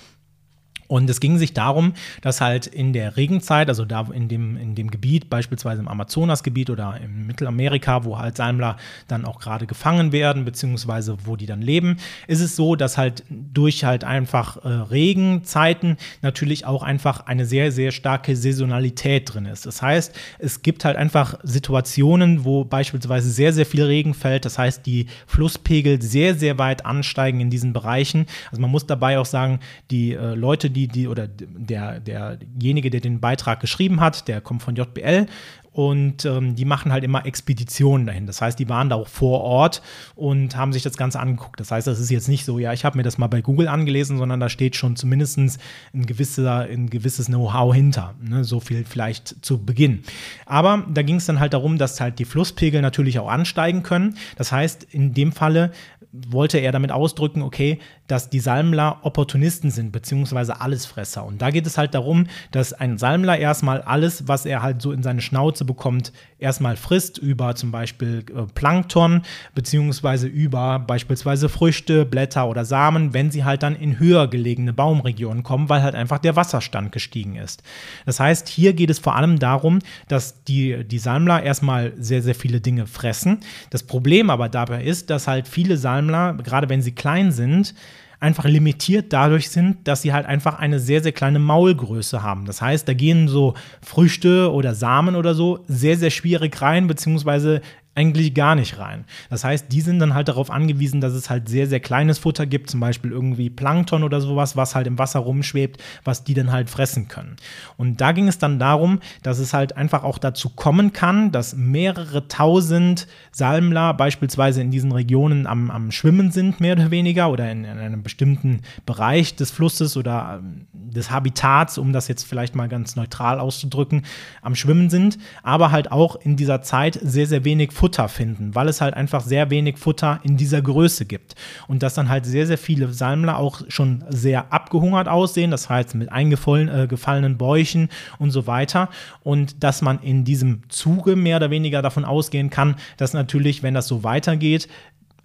[0.90, 4.74] Und es ging sich darum, dass halt in der Regenzeit, also da in dem, in
[4.74, 8.76] dem Gebiet, beispielsweise im Amazonasgebiet oder im Mittelamerika, wo halt Salmler
[9.08, 13.24] dann auch gerade gefangen werden, beziehungsweise wo die dann leben, ist es so, dass halt
[13.30, 19.68] durch halt einfach äh, Regenzeiten natürlich auch einfach eine sehr, sehr starke Saisonalität drin ist.
[19.68, 24.44] Das heißt, es gibt halt einfach Situationen, wo beispielsweise sehr, sehr viel Regen fällt.
[24.44, 28.26] Das heißt, die Flusspegel sehr, sehr weit ansteigen in diesen Bereichen.
[28.50, 29.60] Also man muss dabei auch sagen,
[29.92, 34.42] die äh, Leute, die die, die, oder der, derjenige, der den Beitrag geschrieben hat, der
[34.42, 35.28] kommt von JBL
[35.72, 38.26] und ähm, die machen halt immer Expeditionen dahin.
[38.26, 39.82] Das heißt, die waren da auch vor Ort
[40.16, 41.60] und haben sich das Ganze angeguckt.
[41.60, 43.68] Das heißt, das ist jetzt nicht so, ja, ich habe mir das mal bei Google
[43.68, 48.16] angelesen, sondern da steht schon zumindest ein, gewisser, ein gewisses Know-how hinter.
[48.22, 48.44] Ne?
[48.44, 50.04] So viel vielleicht zu Beginn.
[50.46, 54.18] Aber da ging es dann halt darum, dass halt die Flusspegel natürlich auch ansteigen können.
[54.38, 55.72] Das heißt, in dem Falle
[56.12, 61.24] wollte er damit ausdrücken, okay, dass die Salmler Opportunisten sind, beziehungsweise Allesfresser.
[61.24, 64.92] Und da geht es halt darum, dass ein Salmler erstmal alles, was er halt so
[64.92, 69.22] in seine Schnauze bekommt, erstmal frisst, über zum Beispiel äh, Plankton,
[69.54, 75.44] beziehungsweise über beispielsweise Früchte, Blätter oder Samen, wenn sie halt dann in höher gelegene Baumregionen
[75.44, 77.62] kommen, weil halt einfach der Wasserstand gestiegen ist.
[78.08, 82.36] Das heißt, hier geht es vor allem darum, dass die, die Salmler erstmal sehr, sehr
[82.36, 83.42] viele Dinge fressen.
[83.70, 87.74] Das Problem aber dabei ist, dass halt viele Salmler Salmler, gerade wenn sie klein sind,
[88.22, 92.46] einfach limitiert dadurch sind, dass sie halt einfach eine sehr, sehr kleine Maulgröße haben.
[92.46, 97.62] Das heißt, da gehen so Früchte oder Samen oder so sehr, sehr schwierig rein, beziehungsweise
[97.96, 99.04] eigentlich gar nicht rein.
[99.30, 102.46] Das heißt, die sind dann halt darauf angewiesen, dass es halt sehr, sehr kleines Futter
[102.46, 106.52] gibt, zum Beispiel irgendwie Plankton oder sowas, was halt im Wasser rumschwebt, was die dann
[106.52, 107.36] halt fressen können.
[107.78, 111.56] Und da ging es dann darum, dass es halt einfach auch dazu kommen kann, dass
[111.56, 117.52] mehrere tausend Salmler beispielsweise in diesen Regionen am, am Schwimmen sind, mehr oder weniger, oder
[117.52, 122.56] in, in einem bestimmten Bereich des Flusses oder ähm, des Habitats, um das jetzt vielleicht
[122.56, 124.04] mal ganz neutral auszudrücken,
[124.42, 128.68] am Schwimmen sind, aber halt auch in dieser Zeit sehr, sehr wenig Futter finden, weil
[128.68, 131.36] es halt einfach sehr wenig Futter in dieser Größe gibt.
[131.70, 135.96] Und dass dann halt sehr, sehr viele Salmler auch schon sehr abgehungert aussehen, das heißt
[135.96, 137.88] mit eingefallenen äh, Bäuchen
[138.18, 138.90] und so weiter.
[139.24, 143.76] Und dass man in diesem Zuge mehr oder weniger davon ausgehen kann, dass natürlich, wenn
[143.76, 144.68] das so weitergeht,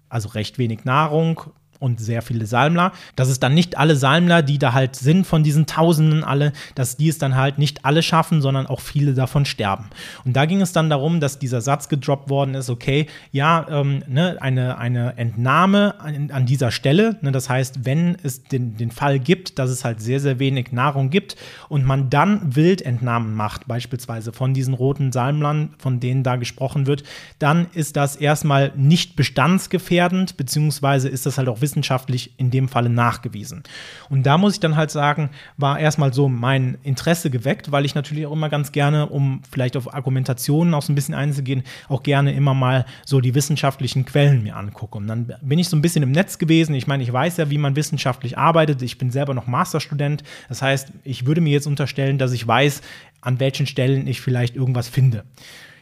[0.07, 1.41] also recht wenig Nahrung,
[1.79, 5.43] und sehr viele Salmler, dass es dann nicht alle Salmler, die da halt sind von
[5.43, 9.45] diesen Tausenden alle, dass die es dann halt nicht alle schaffen, sondern auch viele davon
[9.45, 9.85] sterben.
[10.23, 14.03] Und da ging es dann darum, dass dieser Satz gedroppt worden ist, okay, ja, ähm,
[14.07, 18.91] ne, eine, eine Entnahme an, an dieser Stelle, ne, das heißt, wenn es den, den
[18.91, 21.35] Fall gibt, dass es halt sehr, sehr wenig Nahrung gibt
[21.69, 27.03] und man dann Wildentnahmen macht, beispielsweise von diesen roten Salmlern, von denen da gesprochen wird,
[27.39, 32.89] dann ist das erstmal nicht bestandsgefährdend, beziehungsweise ist das halt auch wissenschaftlich in dem Falle
[32.89, 33.63] nachgewiesen.
[34.07, 37.95] Und da muss ich dann halt sagen, war erstmal so mein Interesse geweckt, weil ich
[37.95, 42.03] natürlich auch immer ganz gerne, um vielleicht auf Argumentationen auch so ein bisschen einzugehen, auch
[42.03, 44.99] gerne immer mal so die wissenschaftlichen Quellen mir angucke.
[44.99, 46.75] Und dann bin ich so ein bisschen im Netz gewesen.
[46.75, 48.83] Ich meine, ich weiß ja, wie man wissenschaftlich arbeitet.
[48.83, 50.23] Ich bin selber noch Masterstudent.
[50.49, 52.81] Das heißt, ich würde mir jetzt unterstellen, dass ich weiß,
[53.21, 55.23] an welchen Stellen ich vielleicht irgendwas finde.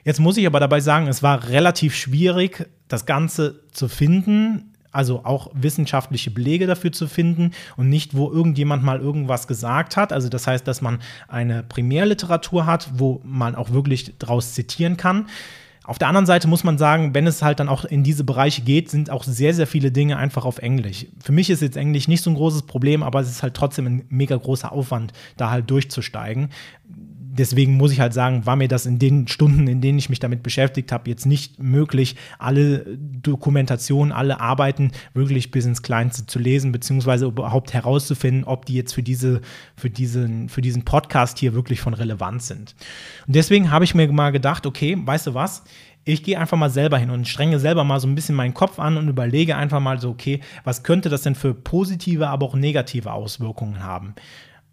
[0.06, 5.26] Jetzt muss ich aber dabei sagen, es war relativ schwierig, das Ganze zu finden also
[5.26, 10.14] auch wissenschaftliche Belege dafür zu finden und nicht, wo irgendjemand mal irgendwas gesagt hat.
[10.14, 15.28] Also das heißt, dass man eine Primärliteratur hat, wo man auch wirklich daraus zitieren kann.
[15.86, 18.62] Auf der anderen Seite muss man sagen, wenn es halt dann auch in diese Bereiche
[18.62, 21.08] geht, sind auch sehr, sehr viele Dinge einfach auf Englisch.
[21.22, 23.88] Für mich ist jetzt Englisch nicht so ein großes Problem, aber es ist halt trotzdem
[23.88, 26.50] ein mega großer Aufwand, da halt durchzusteigen
[27.34, 30.20] deswegen muss ich halt sagen, war mir das in den Stunden, in denen ich mich
[30.20, 36.40] damit beschäftigt habe, jetzt nicht möglich, alle Dokumentationen, alle Arbeiten wirklich bis ins Kleinste zu
[36.40, 39.42] lesen, beziehungsweise überhaupt herauszufinden, ob die jetzt für, diese,
[39.76, 42.76] für, diesen, für diesen Podcast hier wirklich von Relevanz sind.
[43.28, 45.64] Und deswegen habe ich mir mal gedacht, okay, weißt du was?
[46.06, 48.78] ich gehe einfach mal selber hin und strenge selber mal so ein bisschen meinen Kopf
[48.78, 52.56] an und überlege einfach mal so, okay, was könnte das denn für positive, aber auch
[52.56, 54.14] negative Auswirkungen haben?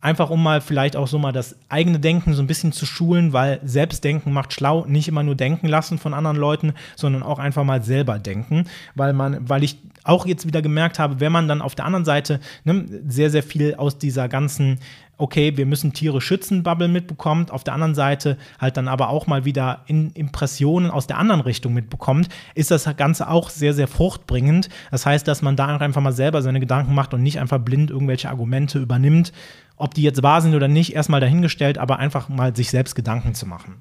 [0.02, 3.32] Einfach um mal vielleicht auch so mal das eigene Denken so ein bisschen zu schulen,
[3.34, 7.64] weil Selbstdenken macht schlau, nicht immer nur denken lassen von anderen Leuten, sondern auch einfach
[7.64, 11.60] mal selber denken, weil man, weil ich auch jetzt wieder gemerkt habe, wenn man dann
[11.60, 14.78] auf der anderen Seite ne, sehr, sehr viel aus dieser ganzen
[15.20, 19.26] okay, wir müssen Tiere schützen, Bubble mitbekommt, auf der anderen Seite halt dann aber auch
[19.26, 23.88] mal wieder in Impressionen aus der anderen Richtung mitbekommt, ist das Ganze auch sehr, sehr
[23.88, 24.68] fruchtbringend.
[24.90, 27.90] Das heißt, dass man da einfach mal selber seine Gedanken macht und nicht einfach blind
[27.90, 29.33] irgendwelche Argumente übernimmt
[29.80, 33.35] ob die jetzt wahr sind oder nicht, erstmal dahingestellt, aber einfach mal sich selbst Gedanken
[33.35, 33.76] zu machen.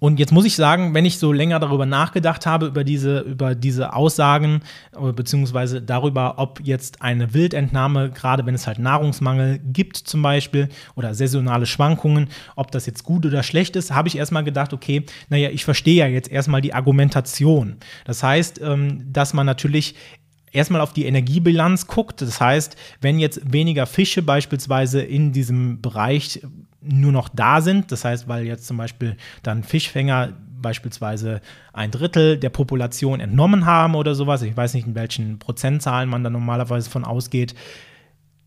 [0.00, 3.54] Und jetzt muss ich sagen, wenn ich so länger darüber nachgedacht habe, über diese, über
[3.54, 4.62] diese Aussagen,
[4.96, 10.70] äh, beziehungsweise darüber, ob jetzt eine Wildentnahme, gerade wenn es halt Nahrungsmangel gibt zum Beispiel
[10.96, 15.04] oder saisonale Schwankungen, ob das jetzt gut oder schlecht ist, habe ich erstmal gedacht, okay,
[15.28, 17.76] naja, ich verstehe ja jetzt erstmal die Argumentation.
[18.06, 19.94] Das heißt, ähm, dass man natürlich
[20.50, 22.22] erstmal auf die Energiebilanz guckt.
[22.22, 26.40] Das heißt, wenn jetzt weniger Fische beispielsweise in diesem Bereich
[26.82, 31.40] nur noch da sind, das heißt, weil jetzt zum Beispiel dann Fischfänger beispielsweise
[31.72, 36.24] ein Drittel der Population entnommen haben oder sowas, ich weiß nicht, in welchen Prozentzahlen man
[36.24, 37.54] da normalerweise von ausgeht,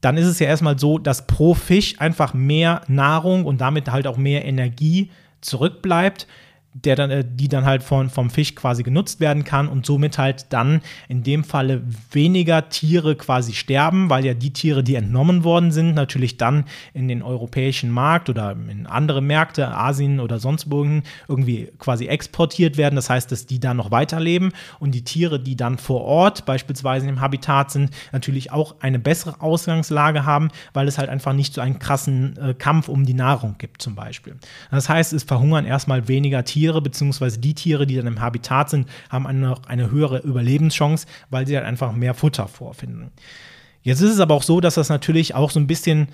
[0.02, 4.06] dann ist es ja erstmal so, dass pro Fisch einfach mehr Nahrung und damit halt
[4.06, 6.28] auch mehr Energie zurückbleibt
[6.74, 10.18] der dann, äh, die dann halt von, vom Fisch quasi genutzt werden kann und somit
[10.18, 15.44] halt dann in dem Falle weniger Tiere quasi sterben, weil ja die Tiere, die entnommen
[15.44, 20.72] worden sind, natürlich dann in den europäischen Markt oder in andere Märkte, Asien oder sonst
[20.72, 22.96] wohin, irgendwie quasi exportiert werden.
[22.96, 27.08] Das heißt, dass die dann noch weiterleben und die Tiere, die dann vor Ort beispielsweise
[27.08, 31.62] im Habitat sind, natürlich auch eine bessere Ausgangslage haben, weil es halt einfach nicht so
[31.62, 34.36] einen krassen äh, Kampf um die Nahrung gibt zum Beispiel.
[34.72, 38.70] Das heißt, es verhungern erstmal weniger Tiere Tiere, beziehungsweise die Tiere, die dann im Habitat
[38.70, 43.12] sind, haben eine, eine höhere Überlebenschance, weil sie halt einfach mehr Futter vorfinden.
[43.82, 46.08] Jetzt ist es aber auch so, dass das natürlich auch so ein bisschen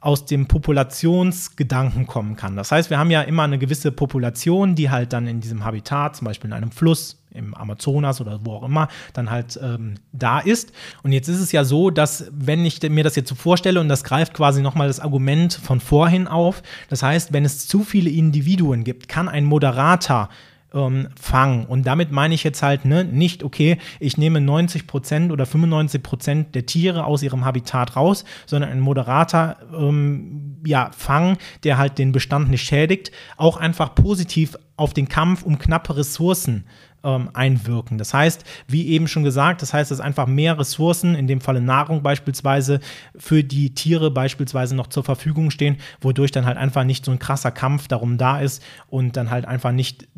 [0.00, 2.54] aus dem Populationsgedanken kommen kann.
[2.54, 6.16] Das heißt, wir haben ja immer eine gewisse Population, die halt dann in diesem Habitat,
[6.16, 10.38] zum Beispiel in einem Fluss, im Amazonas oder wo auch immer, dann halt ähm, da
[10.38, 10.72] ist.
[11.02, 13.88] Und jetzt ist es ja so, dass wenn ich mir das jetzt so vorstelle und
[13.88, 18.10] das greift quasi nochmal das Argument von vorhin auf, das heißt, wenn es zu viele
[18.10, 20.28] Individuen gibt, kann ein Moderator
[20.74, 21.66] ähm, fangen.
[21.66, 26.02] Und damit meine ich jetzt halt ne, nicht, okay, ich nehme 90 Prozent oder 95
[26.02, 31.98] Prozent der Tiere aus ihrem Habitat raus, sondern ein moderater ähm, ja, Fang, der halt
[31.98, 36.64] den Bestand nicht schädigt, auch einfach positiv auf den Kampf um knappe Ressourcen
[37.04, 37.98] ähm, einwirken.
[37.98, 41.60] Das heißt, wie eben schon gesagt, das heißt, dass einfach mehr Ressourcen, in dem Falle
[41.60, 42.80] Nahrung beispielsweise,
[43.16, 47.18] für die Tiere beispielsweise noch zur Verfügung stehen, wodurch dann halt einfach nicht so ein
[47.18, 50.08] krasser Kampf darum da ist und dann halt einfach nicht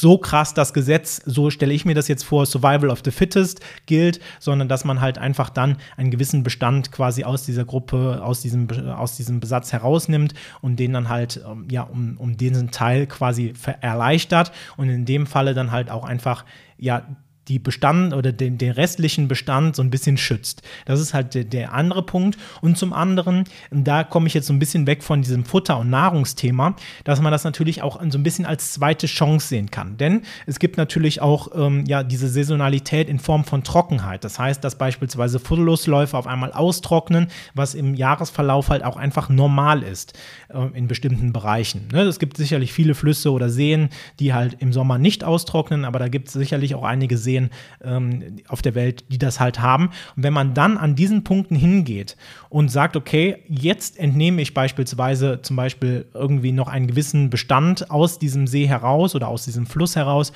[0.00, 3.60] so krass das Gesetz, so stelle ich mir das jetzt vor, Survival of the Fittest
[3.86, 8.40] gilt, sondern dass man halt einfach dann einen gewissen Bestand quasi aus dieser Gruppe, aus
[8.40, 13.06] diesem, aus diesem Besatz herausnimmt und den dann halt, ähm, ja, um, um diesen Teil
[13.06, 16.44] quasi erleichtert und in dem Falle dann halt auch einfach,
[16.78, 17.06] ja,
[17.48, 20.62] die Bestand oder den, den restlichen Bestand so ein bisschen schützt.
[20.86, 22.38] Das ist halt der, der andere Punkt.
[22.60, 25.90] Und zum anderen, da komme ich jetzt so ein bisschen weg von diesem Futter- und
[25.90, 29.96] Nahrungsthema, dass man das natürlich auch so ein bisschen als zweite Chance sehen kann.
[29.96, 34.22] Denn es gibt natürlich auch ähm, ja, diese Saisonalität in Form von Trockenheit.
[34.22, 39.82] Das heißt, dass beispielsweise Futterlosläufe auf einmal austrocknen, was im Jahresverlauf halt auch einfach normal
[39.82, 40.12] ist
[40.50, 41.88] äh, in bestimmten Bereichen.
[41.92, 42.02] Ne?
[42.02, 43.88] Es gibt sicherlich viele Flüsse oder Seen,
[44.20, 47.50] die halt im Sommer nicht austrocknen, aber da gibt es sicherlich auch einige Seen, Seen
[47.82, 49.90] ähm, auf der Welt, die das halt haben.
[50.16, 52.16] Und wenn man dann an diesen Punkten hingeht
[52.48, 58.18] und sagt, okay, jetzt entnehme ich beispielsweise zum Beispiel irgendwie noch einen gewissen Bestand aus
[58.18, 60.32] diesem See heraus oder aus diesem Fluss heraus,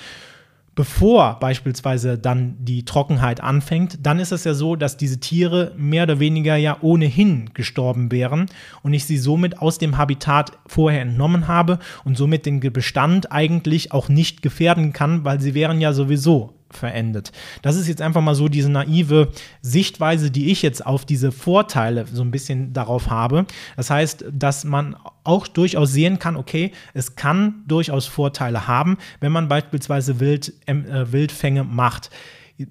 [0.74, 6.04] bevor beispielsweise dann die Trockenheit anfängt, dann ist es ja so, dass diese Tiere mehr
[6.04, 8.46] oder weniger ja ohnehin gestorben wären
[8.82, 13.92] und ich sie somit aus dem Habitat vorher entnommen habe und somit den Bestand eigentlich
[13.92, 17.32] auch nicht gefährden kann, weil sie wären ja sowieso verendet.
[17.62, 19.28] Das ist jetzt einfach mal so diese naive
[19.62, 23.46] Sichtweise, die ich jetzt auf diese Vorteile so ein bisschen darauf habe.
[23.76, 29.32] Das heißt, dass man auch durchaus sehen kann, okay, es kann durchaus Vorteile haben, wenn
[29.32, 32.10] man beispielsweise Wild, äh, Wildfänge macht.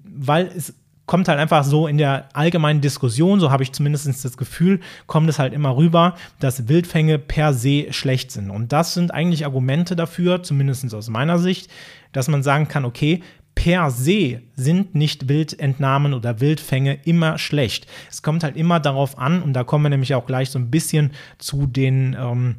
[0.04, 0.74] Weil es
[1.06, 5.28] kommt halt einfach so in der allgemeinen Diskussion, so habe ich zumindest das Gefühl, kommt
[5.28, 8.50] es halt immer rüber, dass Wildfänge per se schlecht sind.
[8.50, 11.70] Und das sind eigentlich Argumente dafür, zumindest aus meiner Sicht,
[12.12, 13.22] dass man sagen kann, okay,
[13.54, 17.86] per se sind nicht Wildentnahmen oder Wildfänge immer schlecht.
[18.10, 20.70] Es kommt halt immer darauf an, und da kommen wir nämlich auch gleich so ein
[20.70, 22.56] bisschen zu den, ähm,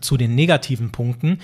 [0.00, 1.38] zu den negativen Punkten,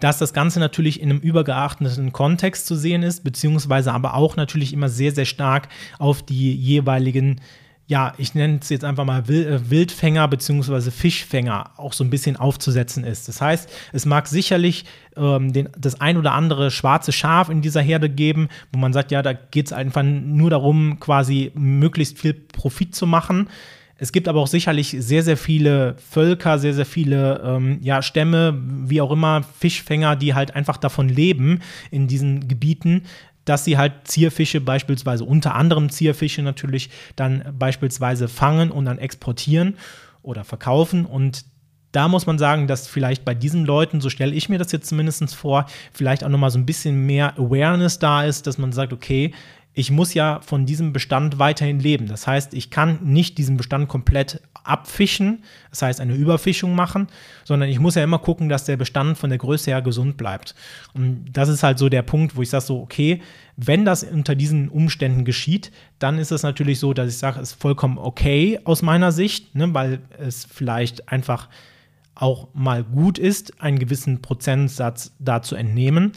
[0.00, 4.72] dass das Ganze natürlich in einem übergeachteten Kontext zu sehen ist, beziehungsweise aber auch natürlich
[4.72, 7.40] immer sehr, sehr stark auf die jeweiligen
[7.86, 10.90] ja, ich nenne es jetzt einfach mal äh, Wildfänger bzw.
[10.90, 13.28] Fischfänger auch so ein bisschen aufzusetzen ist.
[13.28, 17.82] Das heißt, es mag sicherlich ähm, den, das ein oder andere schwarze Schaf in dieser
[17.82, 22.32] Herde geben, wo man sagt, ja, da geht es einfach nur darum, quasi möglichst viel
[22.32, 23.48] Profit zu machen.
[23.96, 28.60] Es gibt aber auch sicherlich sehr, sehr viele Völker, sehr, sehr viele ähm, ja, Stämme,
[28.86, 33.04] wie auch immer, Fischfänger, die halt einfach davon leben in diesen Gebieten,
[33.44, 39.76] dass sie halt Zierfische beispielsweise, unter anderem Zierfische natürlich, dann beispielsweise fangen und dann exportieren
[40.22, 41.04] oder verkaufen.
[41.04, 41.44] Und
[41.92, 44.88] da muss man sagen, dass vielleicht bei diesen Leuten, so stelle ich mir das jetzt
[44.88, 48.92] zumindest vor, vielleicht auch nochmal so ein bisschen mehr Awareness da ist, dass man sagt,
[48.92, 49.32] okay,
[49.74, 52.06] ich muss ja von diesem Bestand weiterhin leben.
[52.06, 57.08] Das heißt, ich kann nicht diesen Bestand komplett abfischen, das heißt eine Überfischung machen,
[57.44, 60.54] sondern ich muss ja immer gucken, dass der Bestand von der Größe her gesund bleibt.
[60.94, 63.20] Und das ist halt so der Punkt, wo ich sage so, okay,
[63.56, 67.50] wenn das unter diesen Umständen geschieht, dann ist es natürlich so, dass ich sage, es
[67.50, 71.48] ist vollkommen okay aus meiner Sicht, ne, weil es vielleicht einfach
[72.14, 76.12] auch mal gut ist, einen gewissen Prozentsatz da zu entnehmen.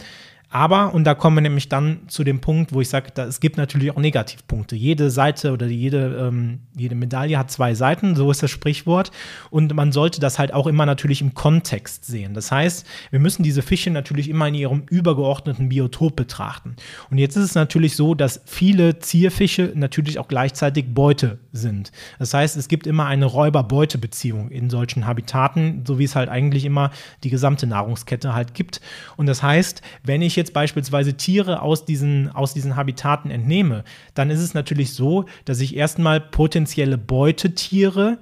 [0.50, 3.58] Aber, und da kommen wir nämlich dann zu dem Punkt, wo ich sage, es gibt
[3.58, 4.78] natürlich auch Negativpunkte.
[4.78, 9.12] Jede Seite oder jede, ähm, jede Medaille hat zwei Seiten, so ist das Sprichwort.
[9.50, 12.34] Und man sollte das halt auch immer natürlich im Kontext sehen.
[12.34, 16.78] Das heißt, wir müssen diese Fische natürlich immer in ihrem übergeordneten Biotop betrachten.
[17.12, 21.92] Und jetzt ist es natürlich so, dass viele Zierfische natürlich auch gleichzeitig Beute sind.
[22.20, 26.66] Das heißt, es gibt immer eine Räuber-Beute-Beziehung in solchen Habitaten, so wie es halt eigentlich
[26.66, 26.92] immer
[27.24, 28.82] die gesamte Nahrungskette halt gibt.
[29.18, 34.30] Und das heißt, wenn ich jetzt beispielsweise Tiere aus diesen, aus diesen Habitaten entnehme, dann
[34.30, 38.20] ist es natürlich so, dass ich erstmal potenzielle Beutetiere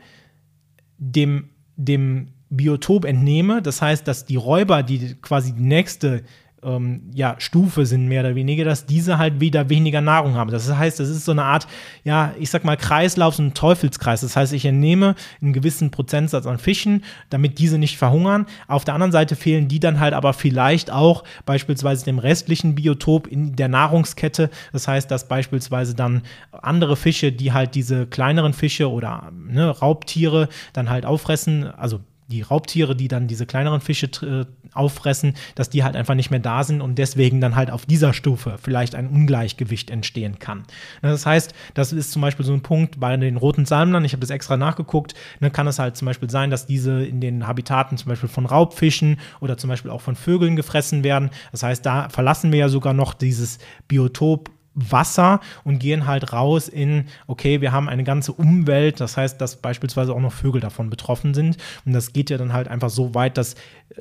[0.98, 3.62] dem, dem Biotop entnehme.
[3.62, 6.24] Das heißt, dass die Räuber, die quasi die nächste
[6.66, 10.52] ähm, ja, Stufe sind, mehr oder weniger, dass diese halt wieder weniger Nahrung haben.
[10.52, 11.68] Das heißt, das ist so eine Art,
[12.04, 14.22] ja, ich sag mal, Kreislauf, so ein Teufelskreis.
[14.22, 18.46] Das heißt, ich entnehme einen gewissen Prozentsatz an Fischen, damit diese nicht verhungern.
[18.68, 23.28] Auf der anderen Seite fehlen die dann halt aber vielleicht auch beispielsweise dem restlichen Biotop
[23.28, 24.50] in der Nahrungskette.
[24.74, 30.50] Das heißt, dass beispielsweise dann andere Fische, die halt diese kleineren Fische oder ne, Raubtiere
[30.74, 35.84] dann halt auffressen, also die Raubtiere, die dann diese kleineren Fische äh, auffressen, dass die
[35.84, 39.08] halt einfach nicht mehr da sind und deswegen dann halt auf dieser Stufe vielleicht ein
[39.08, 40.64] Ungleichgewicht entstehen kann.
[41.02, 44.22] Das heißt, das ist zum Beispiel so ein Punkt bei den roten Salmlern, ich habe
[44.22, 47.98] das extra nachgeguckt, dann kann es halt zum Beispiel sein, dass diese in den Habitaten
[47.98, 51.30] zum Beispiel von Raubfischen oder zum Beispiel auch von Vögeln gefressen werden.
[51.52, 56.68] Das heißt, da verlassen wir ja sogar noch dieses Biotop Wasser und gehen halt raus
[56.68, 60.90] in, okay, wir haben eine ganze Umwelt, das heißt, dass beispielsweise auch noch Vögel davon
[60.90, 61.58] betroffen sind.
[61.86, 63.56] Und das geht ja dann halt einfach so weit, dass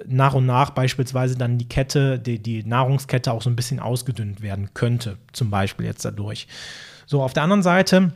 [0.06, 4.42] nach und nach beispielsweise dann die Kette, die, die Nahrungskette auch so ein bisschen ausgedünnt
[4.42, 6.48] werden könnte, zum Beispiel jetzt dadurch.
[7.06, 8.12] So, auf der anderen Seite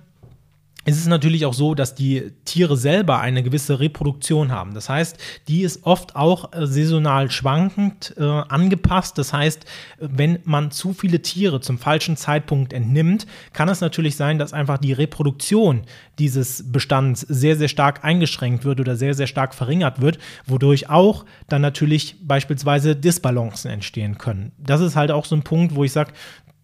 [0.88, 4.72] es ist natürlich auch so, dass die Tiere selber eine gewisse Reproduktion haben.
[4.72, 9.18] Das heißt, die ist oft auch äh, saisonal schwankend äh, angepasst.
[9.18, 9.66] Das heißt,
[9.99, 14.78] wenn man zu viele Tiere zum falschen Zeitpunkt entnimmt, kann es natürlich sein, dass einfach
[14.78, 15.82] die Reproduktion
[16.18, 21.26] dieses Bestands sehr, sehr stark eingeschränkt wird oder sehr, sehr stark verringert wird, wodurch auch
[21.49, 24.53] dann natürlich beispielsweise Disbalancen entstehen können.
[24.57, 26.12] Das ist halt auch so ein Punkt, wo ich sage,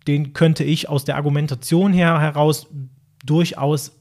[0.06, 2.66] den könnte ich aus der Argumentation her heraus
[3.24, 3.96] durchaus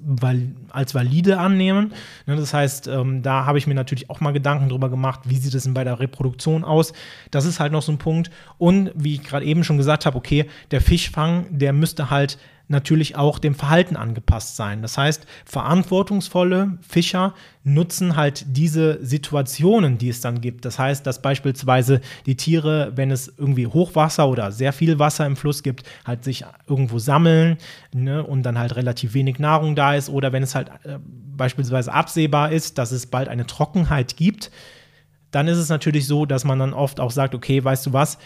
[0.69, 1.93] als valide annehmen.
[2.25, 5.37] Ne, das heißt, ähm, da habe ich mir natürlich auch mal Gedanken drüber gemacht, wie
[5.37, 6.93] sieht es denn bei der Reproduktion aus.
[7.31, 8.29] Das ist halt noch so ein Punkt.
[8.57, 12.37] Und wie ich gerade eben schon gesagt habe, okay, der Fischfang, der müsste halt
[12.73, 14.81] natürlich auch dem Verhalten angepasst sein.
[14.81, 20.65] Das heißt, verantwortungsvolle Fischer nutzen halt diese Situationen, die es dann gibt.
[20.65, 25.37] Das heißt, dass beispielsweise die Tiere, wenn es irgendwie Hochwasser oder sehr viel Wasser im
[25.37, 27.57] Fluss gibt, halt sich irgendwo sammeln
[27.93, 30.99] ne, und dann halt relativ wenig Nahrung da ist oder wenn es halt äh,
[31.37, 34.51] beispielsweise absehbar ist, dass es bald eine Trockenheit gibt,
[35.31, 38.17] dann ist es natürlich so, dass man dann oft auch sagt, okay, weißt du was,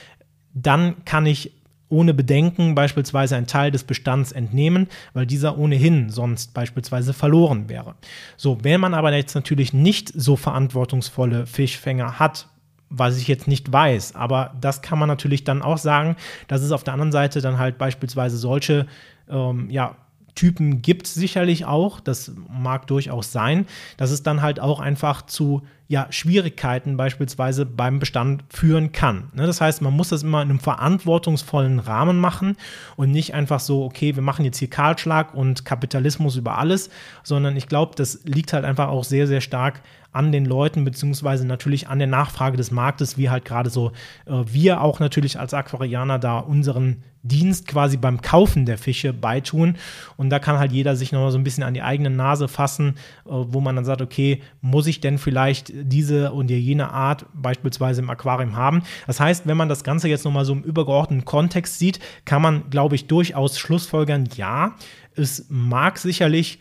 [0.54, 1.54] dann kann ich
[1.90, 7.96] ohne Bedenken beispielsweise einen Teil des Bestands entnehmen, weil dieser ohnehin sonst beispielsweise verloren wäre.
[8.36, 12.48] So, wenn man aber jetzt natürlich nicht so verantwortungsvolle Fischfänger hat,
[12.90, 16.16] was ich jetzt nicht weiß, aber das kann man natürlich dann auch sagen,
[16.48, 18.88] dass es auf der anderen Seite dann halt beispielsweise solche
[19.30, 19.96] ähm, ja,
[20.38, 23.66] Typen gibt sicherlich auch, das mag durchaus sein,
[23.98, 29.30] dass es dann halt auch einfach zu ja, Schwierigkeiten beispielsweise beim Bestand führen kann.
[29.34, 29.48] Ne?
[29.48, 32.58] Das heißt, man muss das immer in einem verantwortungsvollen Rahmen machen
[32.98, 36.90] und nicht einfach so, okay, wir machen jetzt hier Kahlschlag und Kapitalismus über alles,
[37.24, 39.82] sondern ich glaube, das liegt halt einfach auch sehr, sehr stark
[40.18, 43.92] an den Leuten, beziehungsweise natürlich an der Nachfrage des Marktes, wie halt gerade so
[44.26, 49.76] äh, wir auch natürlich als Aquarianer da unseren Dienst quasi beim Kaufen der Fische beitun.
[50.16, 52.96] Und da kann halt jeder sich nochmal so ein bisschen an die eigene Nase fassen,
[53.26, 58.02] äh, wo man dann sagt, okay, muss ich denn vielleicht diese und jene Art beispielsweise
[58.02, 58.82] im Aquarium haben?
[59.06, 62.70] Das heißt, wenn man das Ganze jetzt nochmal so im übergeordneten Kontext sieht, kann man,
[62.72, 64.76] glaube ich, durchaus schlussfolgern, ja,
[65.16, 66.60] es mag sicherlich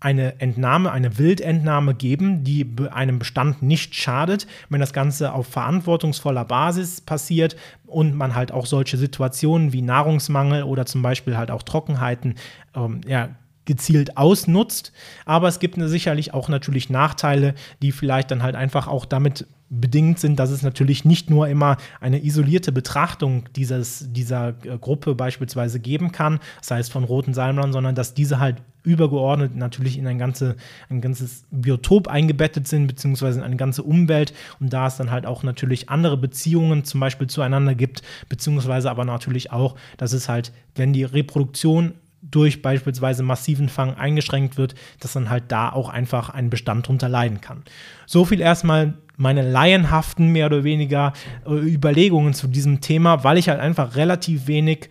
[0.00, 6.46] eine Entnahme, eine Wildentnahme geben, die einem Bestand nicht schadet, wenn das Ganze auf verantwortungsvoller
[6.46, 11.62] Basis passiert und man halt auch solche Situationen wie Nahrungsmangel oder zum Beispiel halt auch
[11.62, 12.36] Trockenheiten
[12.74, 13.30] ähm, ja,
[13.70, 14.90] gezielt ausnutzt.
[15.26, 20.18] Aber es gibt sicherlich auch natürlich Nachteile, die vielleicht dann halt einfach auch damit bedingt
[20.18, 25.78] sind, dass es natürlich nicht nur immer eine isolierte Betrachtung dieses, dieser äh, Gruppe beispielsweise
[25.78, 30.18] geben kann, das heißt von roten Salmlern, sondern dass diese halt übergeordnet natürlich in ein,
[30.18, 30.56] ganze,
[30.88, 35.26] ein ganzes Biotop eingebettet sind, beziehungsweise in eine ganze Umwelt und da es dann halt
[35.26, 40.50] auch natürlich andere Beziehungen zum Beispiel zueinander gibt, beziehungsweise aber natürlich auch, dass es halt,
[40.74, 46.30] wenn die Reproduktion durch beispielsweise massiven Fang eingeschränkt wird, dass dann halt da auch einfach
[46.30, 47.62] ein Bestand drunter leiden kann.
[48.06, 51.12] So viel erstmal meine laienhaften, mehr oder weniger
[51.46, 54.88] äh, Überlegungen zu diesem Thema, weil ich halt einfach relativ wenig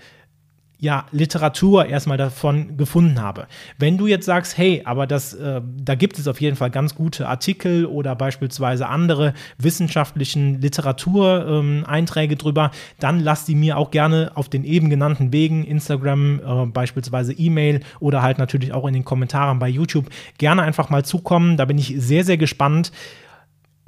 [0.81, 3.47] ja, Literatur erstmal davon gefunden habe.
[3.77, 6.95] Wenn du jetzt sagst, hey, aber das, äh, da gibt es auf jeden Fall ganz
[6.95, 14.31] gute Artikel oder beispielsweise andere wissenschaftlichen Literatureinträge ähm, drüber, dann lass die mir auch gerne
[14.35, 19.05] auf den eben genannten Wegen, Instagram, äh, beispielsweise E-Mail oder halt natürlich auch in den
[19.05, 21.57] Kommentaren bei YouTube gerne einfach mal zukommen.
[21.57, 22.93] Da bin ich sehr, sehr gespannt.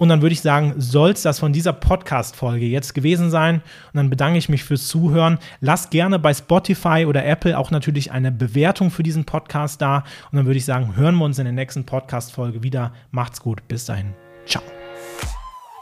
[0.02, 3.58] Und dann würde ich sagen, soll es das von dieser Podcast-Folge jetzt gewesen sein.
[3.58, 5.38] Und dann bedanke ich mich fürs Zuhören.
[5.60, 9.98] Lass gerne bei Spotify oder Apple auch natürlich eine Bewertung für diesen Podcast da.
[10.32, 12.94] Und dann würde ich sagen, hören wir uns in der nächsten Podcast-Folge wieder.
[13.12, 13.68] Macht's gut.
[13.68, 14.16] Bis dahin.
[14.48, 14.64] Ciao.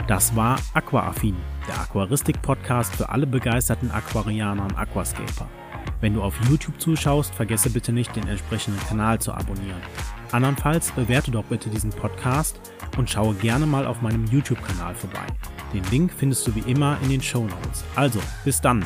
[0.06, 1.38] Das war Aquaaffin,
[1.70, 5.48] der Aquaristik-Podcast für alle begeisterten Aquarianer und Aquascaper.
[6.02, 9.80] Wenn du auf YouTube zuschaust, vergesse bitte nicht, den entsprechenden Kanal zu abonnieren.
[10.34, 12.60] Andernfalls bewerte doch bitte diesen Podcast
[12.98, 15.26] und schaue gerne mal auf meinem YouTube-Kanal vorbei.
[15.74, 17.84] Den Link findest du wie immer in den Show Notes.
[17.96, 18.86] Also, bis dann!